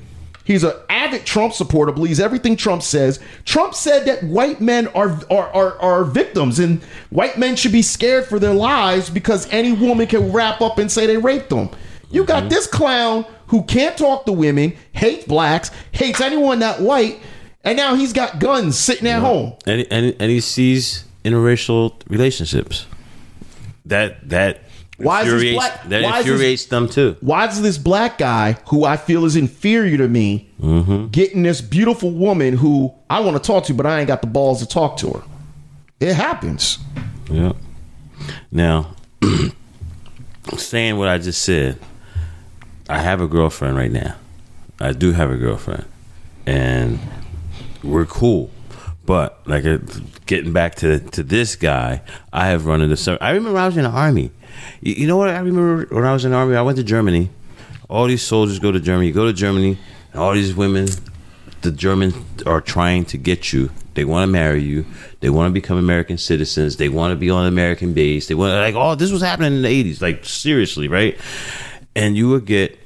He's 0.44 0.64
an 0.64 0.74
avid 0.90 1.26
trump 1.26 1.54
supporter 1.54 1.92
believes 1.92 2.20
everything 2.20 2.56
trump 2.56 2.82
says. 2.82 3.20
Trump 3.46 3.76
said 3.76 4.06
that 4.06 4.24
white 4.24 4.60
men 4.60 4.88
are 4.88 5.20
are, 5.30 5.54
are, 5.54 5.80
are 5.80 6.04
victims 6.04 6.60
and 6.60 6.82
white 7.10 7.38
men 7.38 7.56
should 7.56 7.72
be 7.72 7.84
scared 7.84 8.26
for 8.26 8.40
their 8.40 8.54
lives 8.54 9.10
because 9.10 9.48
any 9.52 9.72
woman 9.72 10.08
can 10.08 10.32
wrap 10.32 10.62
up 10.62 10.80
and 10.80 10.92
say 10.92 11.06
they 11.06 11.18
raped 11.18 11.50
them. 11.50 11.70
You 12.10 12.26
got 12.26 12.42
mm-hmm. 12.44 12.50
this 12.50 12.68
clown 12.68 13.26
who 13.48 13.64
can't 13.64 13.98
talk 13.98 14.26
to 14.26 14.32
women 14.32 14.74
hates 14.94 15.26
blacks 15.26 15.72
hates 15.92 16.20
anyone 16.20 16.60
not 16.60 16.82
white 16.82 17.20
and 17.64 17.78
now 17.78 17.96
he's 17.96 18.14
got 18.14 18.40
guns 18.40 18.78
sitting 18.78 19.08
at 19.08 19.20
home. 19.22 19.54
And 19.66 19.86
and 19.92 20.16
and 20.20 20.32
he 20.32 20.40
sees 20.42 21.06
interracial 21.24 21.94
relationships. 22.08 22.88
That 23.86 24.28
that 24.30 24.64
Why 25.04 25.22
is 25.22 25.26
this 25.26 25.34
infuriates 25.34 25.58
black- 25.58 25.90
that 25.90 26.04
why 26.04 26.10
is 26.20 26.26
this- 26.26 26.32
infuriates 26.32 26.66
them 26.66 26.88
too. 26.90 27.16
why 27.22 27.46
does 27.48 27.62
this 27.62 27.78
black 27.78 28.18
guy 28.18 28.58
who 28.68 28.86
I 28.86 28.98
feel 28.98 29.26
is 29.26 29.36
inferior 29.36 29.98
to 29.98 30.08
me 30.08 30.50
getting 31.12 31.44
this 31.44 31.62
beautiful 31.62 32.12
woman 32.12 32.58
who 32.58 32.94
I 33.10 33.20
want 33.22 33.36
to 33.36 33.44
talk 33.46 33.66
to, 33.66 33.74
but 33.74 33.86
I 33.86 34.00
ain't 34.00 34.08
got 34.08 34.22
the 34.22 34.28
balls 34.28 34.60
to 34.60 34.68
talk 34.68 34.98
to 34.98 35.10
her? 35.12 35.22
It 36.00 36.14
happens. 36.16 36.80
Yeah. 37.30 37.54
Now, 38.52 38.96
saying 40.58 40.98
what 40.98 41.08
I 41.08 41.18
just 41.18 41.42
said, 41.42 41.80
I 42.90 43.00
have 43.00 43.22
a 43.22 43.28
girlfriend 43.28 43.78
right 43.78 43.92
now. 43.92 44.16
I 44.80 44.94
do 44.94 45.12
have 45.12 45.30
a 45.32 45.38
girlfriend, 45.38 45.86
and 46.46 47.00
we're 47.84 48.06
cool. 48.06 48.50
But 49.06 49.42
like 49.48 49.66
uh, 49.66 49.78
getting 50.26 50.54
back 50.54 50.76
to 50.76 51.00
to 51.00 51.24
this 51.24 51.56
guy, 51.56 52.02
I 52.34 52.48
have 52.48 52.66
run 52.66 52.82
into 52.82 52.98
some. 52.98 53.18
I 53.22 53.32
remember 53.32 53.60
I 53.60 53.66
was 53.68 53.78
in 53.78 53.84
the 53.84 53.90
army. 53.90 54.32
You, 54.82 55.08
know 55.08 55.18
what? 55.18 55.30
I 55.30 55.40
remember 55.40 55.86
when 55.94 56.06
I 56.06 56.14
was 56.14 56.26
in 56.26 56.32
the 56.32 56.38
army. 56.38 56.56
I 56.56 56.62
went 56.62 56.78
to 56.78 56.84
Germany. 56.84 57.30
All 57.90 58.08
these 58.08 58.24
soldiers 58.24 58.60
go 58.60 58.72
to 58.72 58.80
Germany. 58.80 59.08
You 59.08 59.14
go 59.14 59.26
to 59.26 59.34
Germany, 59.34 59.78
and 60.14 60.22
all 60.22 60.34
these 60.34 60.56
women 60.56 60.88
the 61.62 61.72
Germans 61.72 62.16
are 62.46 62.62
trying 62.62 63.06
to 63.06 63.18
get 63.18 63.54
you. 63.54 63.70
They 63.94 64.06
want 64.06 64.28
to 64.28 64.32
marry 64.32 64.64
you. 64.64 64.86
They 65.20 65.30
want 65.30 65.50
to 65.50 65.54
become 65.54 65.78
American 65.78 66.18
citizens. 66.18 66.78
They 66.78 66.90
want 66.90 67.12
to 67.12 67.16
be 67.16 67.30
on 67.30 67.46
American 67.46 67.94
base. 67.94 68.28
They 68.28 68.36
want 68.36 68.54
like, 68.54 68.76
oh, 68.76 68.96
this 68.96 69.12
was 69.12 69.22
happening 69.22 69.54
in 69.54 69.62
the 69.62 69.68
eighties. 69.68 70.02
Like 70.02 70.26
seriously, 70.26 70.88
right? 70.88 71.20
And 71.96 72.16
you 72.16 72.30
would 72.30 72.46
get 72.46 72.78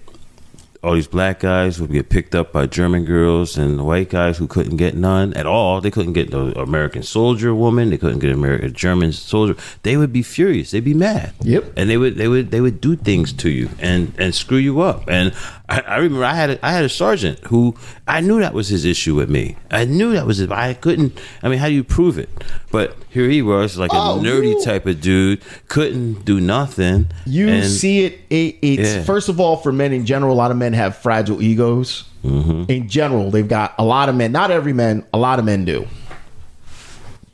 all 0.86 0.94
these 0.94 1.08
black 1.08 1.40
guys 1.40 1.82
would 1.82 1.92
get 1.92 2.10
picked 2.10 2.36
up 2.36 2.52
by 2.52 2.68
German 2.68 3.06
girls 3.06 3.58
and 3.58 3.88
white 3.88 4.10
guys 4.10 4.38
who 4.38 4.46
couldn't 4.46 4.78
get 4.78 4.96
none 4.96 5.34
at 5.34 5.48
all. 5.48 5.82
They 5.82 5.90
couldn't 5.90 6.14
get 6.14 6.30
the 6.30 6.58
American 6.60 7.02
soldier 7.02 7.56
woman. 7.56 7.90
They 7.90 7.98
couldn't 7.98 8.20
get 8.20 8.32
American 8.32 8.72
German 8.72 9.12
soldier. 9.12 9.56
They 9.82 9.98
would 9.98 10.14
be 10.14 10.22
furious. 10.22 10.70
They'd 10.70 10.82
be 10.82 10.94
mad. 10.94 11.34
Yep. 11.42 11.74
And 11.76 11.90
they 11.90 11.98
would 11.98 12.18
they 12.18 12.28
would 12.28 12.52
they 12.52 12.62
would 12.62 12.82
do 12.82 12.96
things 12.96 13.34
to 13.34 13.50
you 13.50 13.70
and 13.80 14.14
and 14.20 14.36
screw 14.36 14.60
you 14.60 14.82
up. 14.82 15.10
And 15.10 15.34
I, 15.68 15.82
I 15.82 15.98
remember 15.98 16.24
I 16.24 16.36
had 16.36 16.50
a, 16.52 16.66
I 16.66 16.72
had 16.72 16.86
a 16.86 16.90
sergeant 16.90 17.40
who 17.46 17.76
I 18.08 18.22
knew 18.22 18.40
that 18.40 18.54
was 18.54 18.68
his 18.68 18.86
issue 18.86 19.16
with 19.16 19.30
me. 19.32 19.56
I 19.72 19.86
knew 19.86 20.14
that 20.14 20.28
was 20.28 20.40
it. 20.40 20.52
I 20.52 20.76
couldn't. 20.76 21.20
I 21.42 21.50
mean, 21.50 21.58
how 21.58 21.68
do 21.68 21.74
you 21.74 21.84
prove 21.84 22.20
it? 22.20 22.30
But 22.72 22.96
here 23.10 23.28
he 23.30 23.42
was, 23.42 23.78
like 23.80 23.92
a 23.92 23.96
Oh, 23.96 24.20
nerdy 24.24 24.52
you- 24.52 24.64
type 24.64 24.86
of 24.86 25.02
dude, 25.02 25.42
couldn't 25.70 26.24
do 26.24 26.40
nothing. 26.40 27.08
You 27.26 27.48
And- 27.50 27.66
see 27.66 28.06
it, 28.06 28.20
it 28.30 28.58
it's 28.62 28.96
Yeah. 28.96 29.04
first 29.04 29.28
of 29.28 29.40
all 29.40 29.58
for 29.58 29.72
men 29.72 29.92
in 29.92 30.06
general, 30.06 30.34
a 30.34 30.38
lot 30.38 30.52
of 30.52 30.58
men 30.58 30.74
have 30.74 30.98
fragile 30.98 31.42
egos. 31.42 32.04
Mm-hmm. 32.24 32.64
In 32.70 32.88
general, 32.90 33.32
they've 33.32 33.48
got 33.48 33.74
a 33.80 33.84
lot 33.84 34.08
of 34.10 34.16
men, 34.16 34.32
not 34.32 34.50
every 34.52 34.74
man, 34.74 35.04
a 35.14 35.18
lot 35.18 35.38
of 35.40 35.46
men 35.46 35.66
do. 35.66 35.86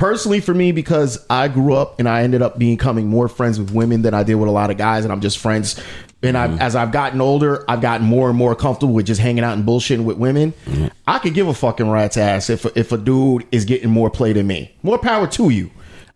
Personally, 0.02 0.40
for 0.40 0.56
me, 0.56 0.72
because 0.72 1.24
I 1.30 1.48
grew 1.48 1.76
up 1.76 2.00
and 2.00 2.10
I 2.10 2.24
ended 2.24 2.42
up 2.42 2.58
becoming 2.58 3.06
more 3.06 3.28
friends 3.28 3.60
with 3.60 3.70
women 3.70 4.02
than 4.02 4.16
I 4.16 4.24
did 4.24 4.34
with 4.34 4.50
a 4.50 4.52
lot 4.52 4.72
of 4.72 4.78
guys, 4.78 5.04
and 5.04 5.14
I'm 5.14 5.22
just 5.22 5.38
friends. 5.38 5.80
And 6.24 6.36
I, 6.36 6.48
mm-hmm. 6.48 6.60
as 6.60 6.76
I've 6.76 6.92
gotten 6.92 7.22
older, 7.22 7.64
I've 7.70 7.82
gotten 7.82 8.08
more 8.08 8.28
and 8.28 8.36
more 8.36 8.56
comfortable 8.56 8.96
with 8.96 9.06
just 9.06 9.22
hanging 9.22 9.44
out 9.44 9.54
and 9.54 9.64
bullshitting 9.64 10.04
with 10.04 10.18
women. 10.18 10.54
Mm-hmm. 10.66 10.88
I 11.06 11.20
could 11.20 11.36
give 11.36 11.48
a 11.48 11.54
fucking 11.54 11.88
rat's 11.88 12.18
ass 12.18 12.50
if 12.50 12.66
if 12.76 12.92
a 12.92 12.98
dude 12.98 13.46
is 13.52 13.64
getting 13.64 13.92
more 13.92 14.10
play 14.10 14.34
than 14.34 14.48
me. 14.48 14.74
More 14.82 14.98
power 14.98 15.28
to 15.28 15.52
you. 15.52 15.70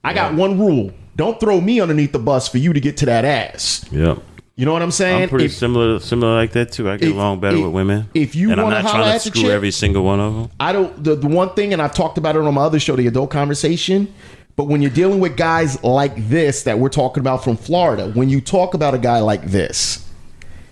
I 0.03 0.15
got 0.15 0.33
one 0.33 0.59
rule: 0.59 0.91
don't 1.15 1.39
throw 1.39 1.61
me 1.61 1.79
underneath 1.79 2.11
the 2.11 2.17
bus 2.17 2.47
for 2.47 2.57
you 2.57 2.73
to 2.73 2.79
get 2.79 2.97
to 2.97 3.05
that 3.05 3.23
ass. 3.23 3.85
Yep. 3.91 4.17
You 4.55 4.65
know 4.65 4.71
what 4.71 4.81
I'm 4.81 4.91
saying? 4.91 5.23
I'm 5.23 5.29
pretty 5.29 5.45
If- 5.45 5.53
similar, 5.53 5.99
similar 5.99 6.35
like 6.35 6.53
that 6.53 6.71
too. 6.71 6.89
I 6.89 6.95
get 6.97 7.09
if- 7.09 7.15
along 7.15 7.41
better 7.41 7.57
if- 7.57 7.63
with 7.63 7.73
women. 7.73 8.07
if 8.13 8.35
you 8.35 8.51
and 8.51 8.61
I'm 8.61 8.69
not 8.69 8.81
trying 8.83 9.13
to 9.13 9.19
screw 9.19 9.41
chick- 9.43 9.51
every 9.51 9.71
single 9.71 10.03
one 10.03 10.19
of 10.21 10.33
them. 10.33 10.49
I 10.59 10.71
don't. 10.71 11.03
The, 11.03 11.15
the 11.15 11.27
one 11.27 11.49
thing, 11.49 11.73
and 11.73 11.81
I've 11.81 11.93
talked 11.93 12.17
about 12.17 12.35
it 12.37 12.41
on 12.41 12.53
my 12.53 12.61
other 12.61 12.79
show, 12.79 12.95
the 12.95 13.07
adult 13.07 13.31
conversation. 13.31 14.07
But 14.55 14.65
when 14.69 14.81
you're 14.81 14.91
dealing 14.91 15.19
with 15.19 15.35
guys 15.35 15.83
like 15.83 16.29
this 16.29 16.63
that 16.63 16.79
we're 16.79 16.87
talking 16.87 17.19
about 17.19 17.43
from 17.43 17.57
Florida, 17.57 18.11
when 18.13 18.29
you 18.29 18.39
talk 18.39 18.73
about 18.73 18.93
a 18.93 18.97
guy 18.97 19.19
like 19.19 19.43
this, 19.47 20.07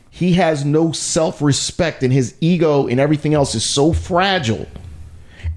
he 0.10 0.34
has 0.34 0.64
no 0.64 0.94
self 0.94 1.42
respect, 1.42 2.04
and 2.04 2.14
his 2.14 2.36
ego 2.40 2.88
and 2.88 3.02
everything 3.02 3.34
else 3.34 3.54
is 3.54 3.66
so 3.66 3.92
fragile. 3.92 4.66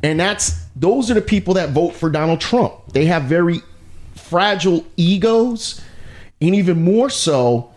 And 0.02 0.18
that's 0.18 0.64
those 0.74 1.08
are 1.12 1.14
the 1.14 1.22
people 1.22 1.54
that 1.54 1.70
vote 1.70 1.94
for 1.94 2.10
Donald 2.10 2.40
Trump. 2.40 2.72
They 2.92 3.04
have 3.04 3.22
very 3.24 3.60
fragile 4.16 4.84
egos, 4.96 5.80
and 6.40 6.56
even 6.56 6.82
more 6.82 7.08
so, 7.08 7.70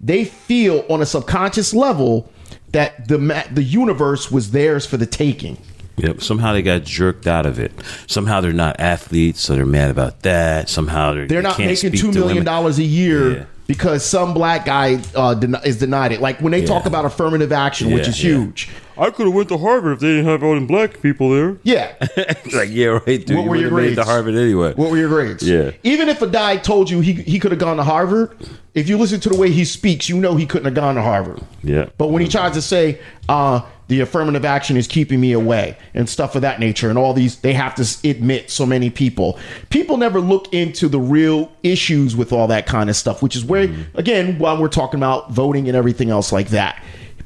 they 0.00 0.24
feel 0.24 0.84
on 0.88 1.02
a 1.02 1.06
subconscious 1.06 1.74
level 1.74 2.30
that 2.72 3.08
the 3.08 3.18
ma- 3.18 3.42
the 3.52 3.62
universe 3.62 4.30
was 4.30 4.50
theirs 4.52 4.86
for 4.86 4.96
the 4.96 5.06
taking. 5.06 5.58
Yep. 5.96 6.22
Somehow 6.22 6.54
they 6.54 6.62
got 6.62 6.84
jerked 6.84 7.26
out 7.26 7.44
of 7.44 7.58
it. 7.58 7.72
Somehow 8.06 8.40
they're 8.40 8.52
not 8.54 8.80
athletes, 8.80 9.40
so 9.42 9.54
they're 9.54 9.66
mad 9.66 9.90
about 9.90 10.22
that. 10.22 10.70
Somehow 10.70 11.12
they're, 11.12 11.26
They're 11.26 11.42
they 11.42 11.48
not 11.48 11.56
can't 11.56 11.68
making 11.70 11.90
speak 11.90 12.00
two 12.00 12.12
to 12.12 12.18
million 12.20 12.28
women. 12.36 12.44
dollars 12.46 12.78
a 12.78 12.82
year 12.84 13.36
Yeah. 13.38 13.44
because 13.66 14.02
some 14.02 14.32
black 14.32 14.64
guy 14.64 15.02
uh, 15.14 15.34
den- 15.34 15.56
is 15.64 15.76
denied 15.78 16.12
it. 16.12 16.22
Like 16.22 16.40
when 16.40 16.52
they 16.52 16.64
talk 16.64 16.86
about 16.86 17.04
affirmative 17.04 17.52
action, 17.52 17.90
which 17.90 18.08
is 18.08 18.22
yeah. 18.24 18.30
huge. 18.30 18.70
I 18.96 19.10
could 19.10 19.26
have 19.26 19.34
went 19.34 19.48
to 19.50 19.58
Harvard 19.58 19.94
if 19.94 20.00
they 20.00 20.08
didn't 20.08 20.26
have 20.26 20.42
all 20.42 20.54
them 20.54 20.66
black 20.66 21.00
people 21.02 21.30
there. 21.30 21.58
Yeah. 21.64 21.92
like, 22.54 22.68
yeah, 22.70 22.86
right, 23.06 23.26
dude. 23.26 23.36
What 23.36 23.44
you 23.44 23.50
were 23.50 23.56
your 23.56 23.70
grades? 23.70 23.96
made 23.96 24.02
to? 24.02 24.04
Harvard 24.04 24.34
anyway. 24.36 24.72
What 24.74 24.90
were 24.90 24.96
your 24.98 25.08
grades? 25.08 25.42
Yeah. 25.46 25.72
Even 25.82 26.08
if 26.08 26.22
a 26.22 26.28
guy 26.28 26.56
told 26.56 26.88
you 26.88 27.00
he 27.00 27.12
he 27.14 27.38
could 27.38 27.50
have 27.50 27.60
gone 27.60 27.76
to 27.78 27.82
Harvard, 27.84 28.36
if 28.74 28.88
you 28.88 28.96
listen 28.98 29.20
to 29.20 29.28
the 29.28 29.36
way 29.36 29.50
he 29.50 29.64
speaks, 29.64 30.08
you 30.08 30.18
know 30.20 30.36
he 30.36 30.46
couldn't 30.46 30.66
have 30.66 30.74
gone 30.74 30.94
to 30.94 31.02
Harvard. 31.02 31.40
Yeah. 31.62 31.88
But 31.98 32.08
when 32.08 32.22
he 32.22 32.28
tries 32.28 32.52
to 32.52 32.62
say 32.62 33.00
uh, 33.28 33.62
the 33.88 34.00
affirmative 34.00 34.44
action 34.44 34.76
is 34.76 34.86
keeping 34.86 35.20
me 35.20 35.32
away 35.32 35.76
and 35.94 36.08
stuff 36.08 36.36
of 36.36 36.42
that 36.42 36.60
nature, 36.60 36.88
and 36.88 36.96
all 36.96 37.12
these, 37.12 37.40
they 37.40 37.52
have 37.52 37.74
to 37.76 38.08
admit 38.08 38.50
so 38.50 38.64
many 38.64 38.88
people. 38.88 39.38
People 39.70 39.96
never 39.96 40.20
look 40.20 40.52
into 40.54 40.88
the 40.88 41.00
real 41.00 41.50
issues 41.62 42.14
with 42.14 42.32
all 42.32 42.46
that 42.46 42.66
kind 42.66 42.88
of 42.88 42.96
stuff, 42.96 43.22
which 43.22 43.34
is 43.34 43.44
where, 43.44 43.68
again, 43.94 44.38
while 44.38 44.60
we're 44.60 44.68
talking 44.68 45.00
about 45.00 45.32
voting 45.32 45.66
and 45.68 45.76
everything 45.76 46.10
else 46.10 46.30
like 46.30 46.48
that, 46.48 46.82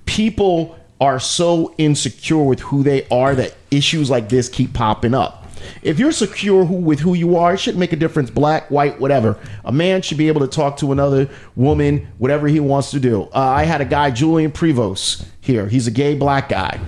people 0.06 0.78
are 1.00 1.20
so 1.20 1.74
insecure 1.76 2.42
with 2.42 2.60
who 2.60 2.82
they 2.82 3.06
are 3.08 3.34
that 3.34 3.54
issues 3.70 4.08
like 4.08 4.30
this 4.30 4.48
keep 4.48 4.72
popping 4.72 5.12
up. 5.12 5.43
If 5.82 5.98
you're 5.98 6.12
secure 6.12 6.64
who, 6.64 6.74
with 6.76 7.00
who 7.00 7.14
you 7.14 7.36
are, 7.36 7.54
it 7.54 7.58
shouldn't 7.58 7.80
make 7.80 7.92
a 7.92 7.96
difference, 7.96 8.30
black, 8.30 8.70
white, 8.70 9.00
whatever. 9.00 9.38
A 9.64 9.72
man 9.72 10.02
should 10.02 10.18
be 10.18 10.28
able 10.28 10.40
to 10.40 10.48
talk 10.48 10.76
to 10.78 10.92
another 10.92 11.28
woman, 11.56 12.08
whatever 12.18 12.48
he 12.48 12.60
wants 12.60 12.90
to 12.92 13.00
do. 13.00 13.24
Uh, 13.34 13.38
I 13.38 13.64
had 13.64 13.80
a 13.80 13.84
guy, 13.84 14.10
Julian 14.10 14.52
Prevost, 14.52 15.26
here. 15.40 15.68
He's 15.68 15.86
a 15.86 15.90
gay 15.90 16.14
black 16.14 16.48
guy. 16.48 16.80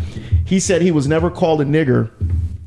He 0.45 0.61
said 0.61 0.83
he 0.83 0.93
was 0.93 1.07
never 1.07 1.31
called 1.31 1.61
a 1.61 1.65
nigger 1.65 2.11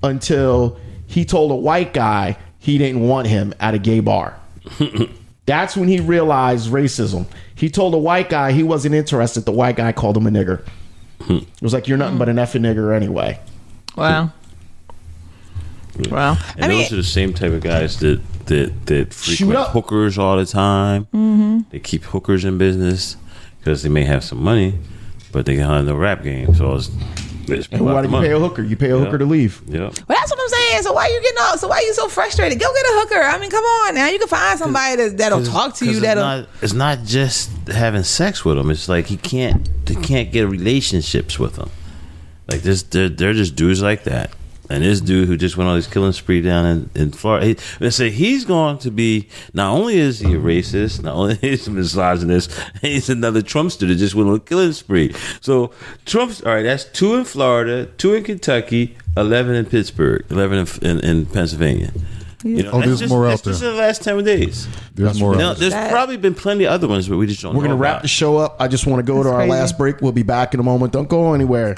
until 0.03 0.79
he 1.07 1.25
told 1.25 1.51
a 1.51 1.55
white 1.55 1.93
guy 1.93 2.37
he 2.59 2.77
didn't 2.77 3.01
want 3.01 3.27
him 3.27 3.53
at 3.59 3.73
a 3.73 3.79
gay 3.79 3.99
bar. 3.99 4.39
That's 5.45 5.75
when 5.75 5.87
he 5.87 5.99
realized 5.99 6.69
racism. 6.69 7.25
He 7.55 7.69
told 7.69 7.95
a 7.95 7.97
white 7.97 8.29
guy 8.29 8.51
he 8.51 8.61
wasn't 8.61 8.93
interested. 8.93 9.45
The 9.45 9.51
white 9.51 9.77
guy 9.77 9.91
called 9.91 10.15
him 10.15 10.27
a 10.27 10.29
nigger. 10.29 10.63
It 11.27 11.61
was 11.61 11.73
like, 11.73 11.87
you're 11.87 11.97
nothing 11.97 12.17
but 12.17 12.29
an 12.29 12.37
effing 12.37 12.61
nigger 12.61 12.95
anyway. 12.95 13.39
Wow. 13.95 14.31
Wow. 16.09 16.37
And 16.55 16.65
I 16.65 16.67
mean, 16.67 16.79
those 16.81 16.93
are 16.93 16.95
the 16.97 17.03
same 17.03 17.33
type 17.33 17.51
of 17.51 17.61
guys 17.61 17.99
that 17.99 18.21
that 18.45 18.85
that 18.87 19.13
frequent 19.13 19.57
up. 19.57 19.69
hookers 19.71 20.17
all 20.17 20.37
the 20.37 20.45
time. 20.45 21.05
Mm-hmm. 21.13 21.59
They 21.71 21.79
keep 21.79 22.03
hookers 22.03 22.45
in 22.45 22.57
business 22.57 23.15
because 23.59 23.83
they 23.83 23.89
may 23.89 24.03
have 24.05 24.23
some 24.23 24.41
money, 24.43 24.75
but 25.31 25.45
they 25.45 25.55
got 25.57 25.79
in 25.79 25.85
the 25.85 25.95
rap 25.95 26.23
game. 26.23 26.53
So 26.55 26.75
it's, 26.75 26.89
they 27.45 27.57
just 27.57 27.71
And 27.73 27.85
why 27.85 28.01
do 28.01 28.07
the 28.07 28.17
you 28.17 28.23
pay 28.23 28.31
a 28.31 28.39
hooker? 28.39 28.61
You 28.63 28.75
pay 28.77 28.89
a 28.91 28.97
Yeah. 28.97 29.03
hooker 29.05 29.17
to 29.17 29.25
leave. 29.25 29.61
Yeah. 29.67 29.79
Well, 29.79 29.91
that's 30.07 30.31
what 30.31 30.39
I'm 30.39 30.49
saying. 30.49 30.83
So 30.83 30.93
why 30.93 31.07
you 31.07 31.21
getting 31.21 31.37
all? 31.41 31.57
So 31.57 31.67
why 31.67 31.79
you 31.81 31.93
so 31.93 32.07
frustrated? 32.07 32.59
Go 32.59 32.73
get 32.73 32.85
a 32.85 32.99
hooker. 32.99 33.21
I 33.21 33.37
mean, 33.39 33.49
come 33.51 33.63
on 33.63 33.95
now. 33.95 34.07
You 34.07 34.19
can 34.19 34.27
find 34.27 34.57
somebody 34.57 34.95
that, 34.97 35.17
that'll 35.17 35.43
talk 35.43 35.75
to 35.75 35.85
you. 35.85 35.91
It's 35.91 36.01
That'll. 36.01 36.23
not, 36.23 36.49
it's 36.61 36.73
not 36.73 37.03
just 37.05 37.49
having 37.67 38.03
sex 38.03 38.45
with 38.45 38.57
them. 38.57 38.69
It's 38.71 38.87
like 38.87 39.07
he 39.07 39.17
can't. 39.17 39.67
They 39.85 39.95
can't 39.95 40.31
get 40.31 40.47
relationships 40.47 41.37
with 41.39 41.55
them. 41.55 41.69
Like 42.47 42.61
this, 42.61 42.83
they're, 42.83 43.09
they're 43.09 43.33
just 43.33 43.55
dudes 43.55 43.81
like 43.81 44.03
that. 44.05 44.31
And 44.69 44.83
this 44.83 45.01
dude 45.01 45.27
who 45.27 45.35
just 45.35 45.57
went 45.57 45.67
on 45.69 45.75
this 45.77 45.87
killing 45.87 46.11
spree 46.11 46.41
down 46.41 46.65
in, 46.65 46.89
in 46.93 47.11
Florida, 47.11 47.45
he, 47.47 47.57
they 47.79 47.89
say 47.89 48.11
he's 48.11 48.45
going 48.45 48.77
to 48.79 48.91
be. 48.91 49.27
Not 49.53 49.71
only 49.73 49.97
is 49.97 50.19
he 50.19 50.33
a 50.33 50.37
racist, 50.37 51.01
not 51.01 51.15
only 51.15 51.39
is 51.41 51.65
he 51.65 51.71
a 51.71 51.73
misogynist, 51.75 52.51
he's 52.81 53.09
another 53.09 53.41
Trumpster 53.41 53.87
that 53.87 53.95
just 53.95 54.13
went 54.13 54.29
on 54.29 54.35
a 54.35 54.39
killing 54.39 54.71
spree. 54.73 55.13
So 55.41 55.71
Trump's 56.05 56.41
all 56.43 56.53
right. 56.53 56.61
That's 56.63 56.85
two 56.85 57.15
in 57.15 57.25
Florida, 57.25 57.87
two 57.97 58.13
in 58.13 58.23
Kentucky, 58.23 58.95
eleven 59.17 59.55
in 59.55 59.65
Pittsburgh, 59.65 60.23
eleven 60.29 60.59
in, 60.59 60.87
in, 60.87 60.99
in 60.99 61.25
Pennsylvania. 61.25 61.91
You 62.43 62.63
know, 62.63 62.71
Oh, 62.73 62.81
there's 62.81 62.99
just, 62.99 63.11
more 63.11 63.25
out 63.25 63.31
that's 63.31 63.41
just 63.41 63.59
there. 63.61 63.71
the 63.71 63.77
last 63.77 64.01
ten 64.03 64.23
days. 64.23 64.67
There's 64.95 65.19
more. 65.19 65.35
Now, 65.35 65.49
out 65.51 65.57
there's 65.57 65.73
That- 65.73 65.91
probably 65.91 66.15
been 66.15 66.35
plenty 66.35 66.63
of 66.65 66.71
other 66.71 66.87
ones, 66.87 67.09
but 67.09 67.17
we 67.17 67.25
just 67.27 67.41
don't. 67.41 67.53
We're 67.53 67.63
know 67.63 67.67
going 67.69 67.77
to 67.77 67.81
wrap 67.81 67.93
about. 67.95 68.01
the 68.03 68.07
show 68.07 68.37
up. 68.37 68.55
I 68.61 68.67
just 68.67 68.85
want 68.87 68.99
to 69.05 69.11
go 69.11 69.23
to 69.23 69.29
our 69.29 69.35
crazy. 69.39 69.51
last 69.51 69.77
break. 69.77 69.99
We'll 70.01 70.11
be 70.13 70.23
back 70.23 70.53
in 70.53 70.59
a 70.59 70.63
moment. 70.63 70.93
Don't 70.93 71.09
go 71.09 71.33
anywhere. 71.33 71.75